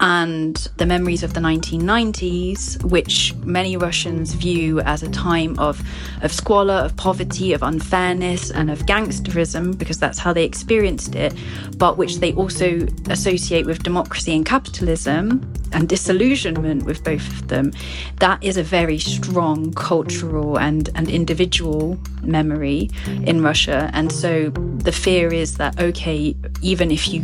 And 0.00 0.56
the 0.76 0.86
memories 0.86 1.22
of 1.22 1.34
the 1.34 1.40
1990s, 1.40 2.82
which 2.84 3.34
many 3.44 3.76
Russians 3.76 4.34
view 4.34 4.80
as 4.80 5.02
a 5.02 5.10
time 5.10 5.58
of, 5.58 5.82
of 6.22 6.32
squalor, 6.32 6.74
of 6.74 6.96
poverty, 6.96 7.52
of 7.52 7.62
unfairness, 7.62 8.50
and 8.50 8.70
of 8.70 8.80
gangsterism, 8.86 9.76
because 9.76 9.98
that's 9.98 10.18
how 10.18 10.32
they 10.32 10.44
experienced 10.44 11.14
it, 11.14 11.34
but 11.76 11.96
which 11.96 12.16
they 12.18 12.32
also 12.34 12.86
associate 13.08 13.66
with 13.66 13.82
democracy 13.82 14.34
and 14.34 14.44
capitalism 14.44 15.52
and 15.72 15.88
disillusionment 15.88 16.84
with 16.84 17.02
both 17.04 17.26
of 17.28 17.48
them, 17.48 17.72
that 18.20 18.42
is 18.42 18.56
a 18.56 18.62
very 18.62 18.98
strong 18.98 19.72
cultural 19.74 20.58
and, 20.58 20.90
and 20.94 21.08
individual 21.08 21.98
memory 22.22 22.90
in 23.24 23.42
Russia. 23.42 23.90
And 23.92 24.10
so 24.12 24.50
the 24.50 24.92
fear 24.92 25.32
is 25.32 25.56
that, 25.56 25.78
okay, 25.80 26.34
even 26.62 26.90
if 26.90 27.08
you 27.08 27.22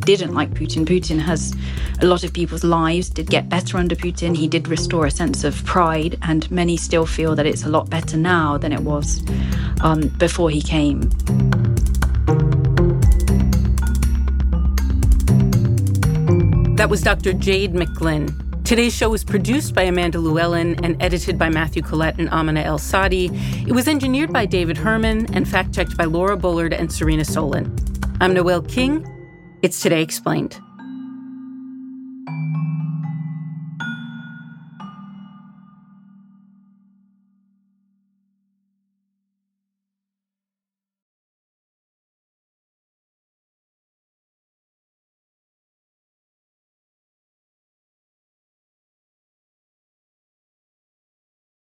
didn't 0.00 0.34
like 0.34 0.50
Putin, 0.50 0.86
Putin 0.86 1.18
has 1.18 1.54
a 2.00 2.06
lot 2.06 2.24
of 2.24 2.32
people's 2.32 2.64
lives 2.64 3.10
did 3.10 3.28
get 3.28 3.48
better 3.48 3.76
under 3.76 3.94
Putin. 3.94 4.36
He 4.36 4.48
did 4.48 4.68
restore 4.68 5.06
a 5.06 5.10
sense 5.10 5.44
of 5.44 5.64
pride, 5.64 6.18
and 6.22 6.50
many 6.50 6.76
still 6.76 7.06
feel 7.06 7.34
that 7.34 7.46
it's 7.46 7.64
a 7.64 7.68
lot 7.68 7.90
better 7.90 8.16
now 8.16 8.56
than 8.56 8.72
it 8.72 8.80
was 8.80 9.22
um, 9.82 10.08
before 10.18 10.50
he 10.50 10.62
came. 10.62 11.10
That 16.78 16.90
was 16.90 17.02
Dr. 17.02 17.32
Jade 17.32 17.74
McGlynn. 17.74 18.62
Today's 18.64 18.94
show 18.94 19.10
was 19.10 19.24
produced 19.24 19.74
by 19.74 19.82
Amanda 19.82 20.18
Lewellyn 20.18 20.78
and 20.84 20.96
edited 21.02 21.36
by 21.36 21.48
Matthew 21.48 21.82
Collette 21.82 22.20
and 22.20 22.28
Amina 22.28 22.60
Al-Sadi. 22.60 23.30
It 23.66 23.72
was 23.72 23.88
engineered 23.88 24.32
by 24.32 24.46
David 24.46 24.76
Herman 24.76 25.26
and 25.34 25.48
fact 25.48 25.74
checked 25.74 25.96
by 25.96 26.04
Laura 26.04 26.36
Bullard 26.36 26.72
and 26.72 26.92
Serena 26.92 27.24
Solin. 27.24 27.66
I'm 28.20 28.32
Noel 28.32 28.62
King. 28.62 29.04
It's 29.60 29.80
Today 29.80 30.02
Explained. 30.02 30.60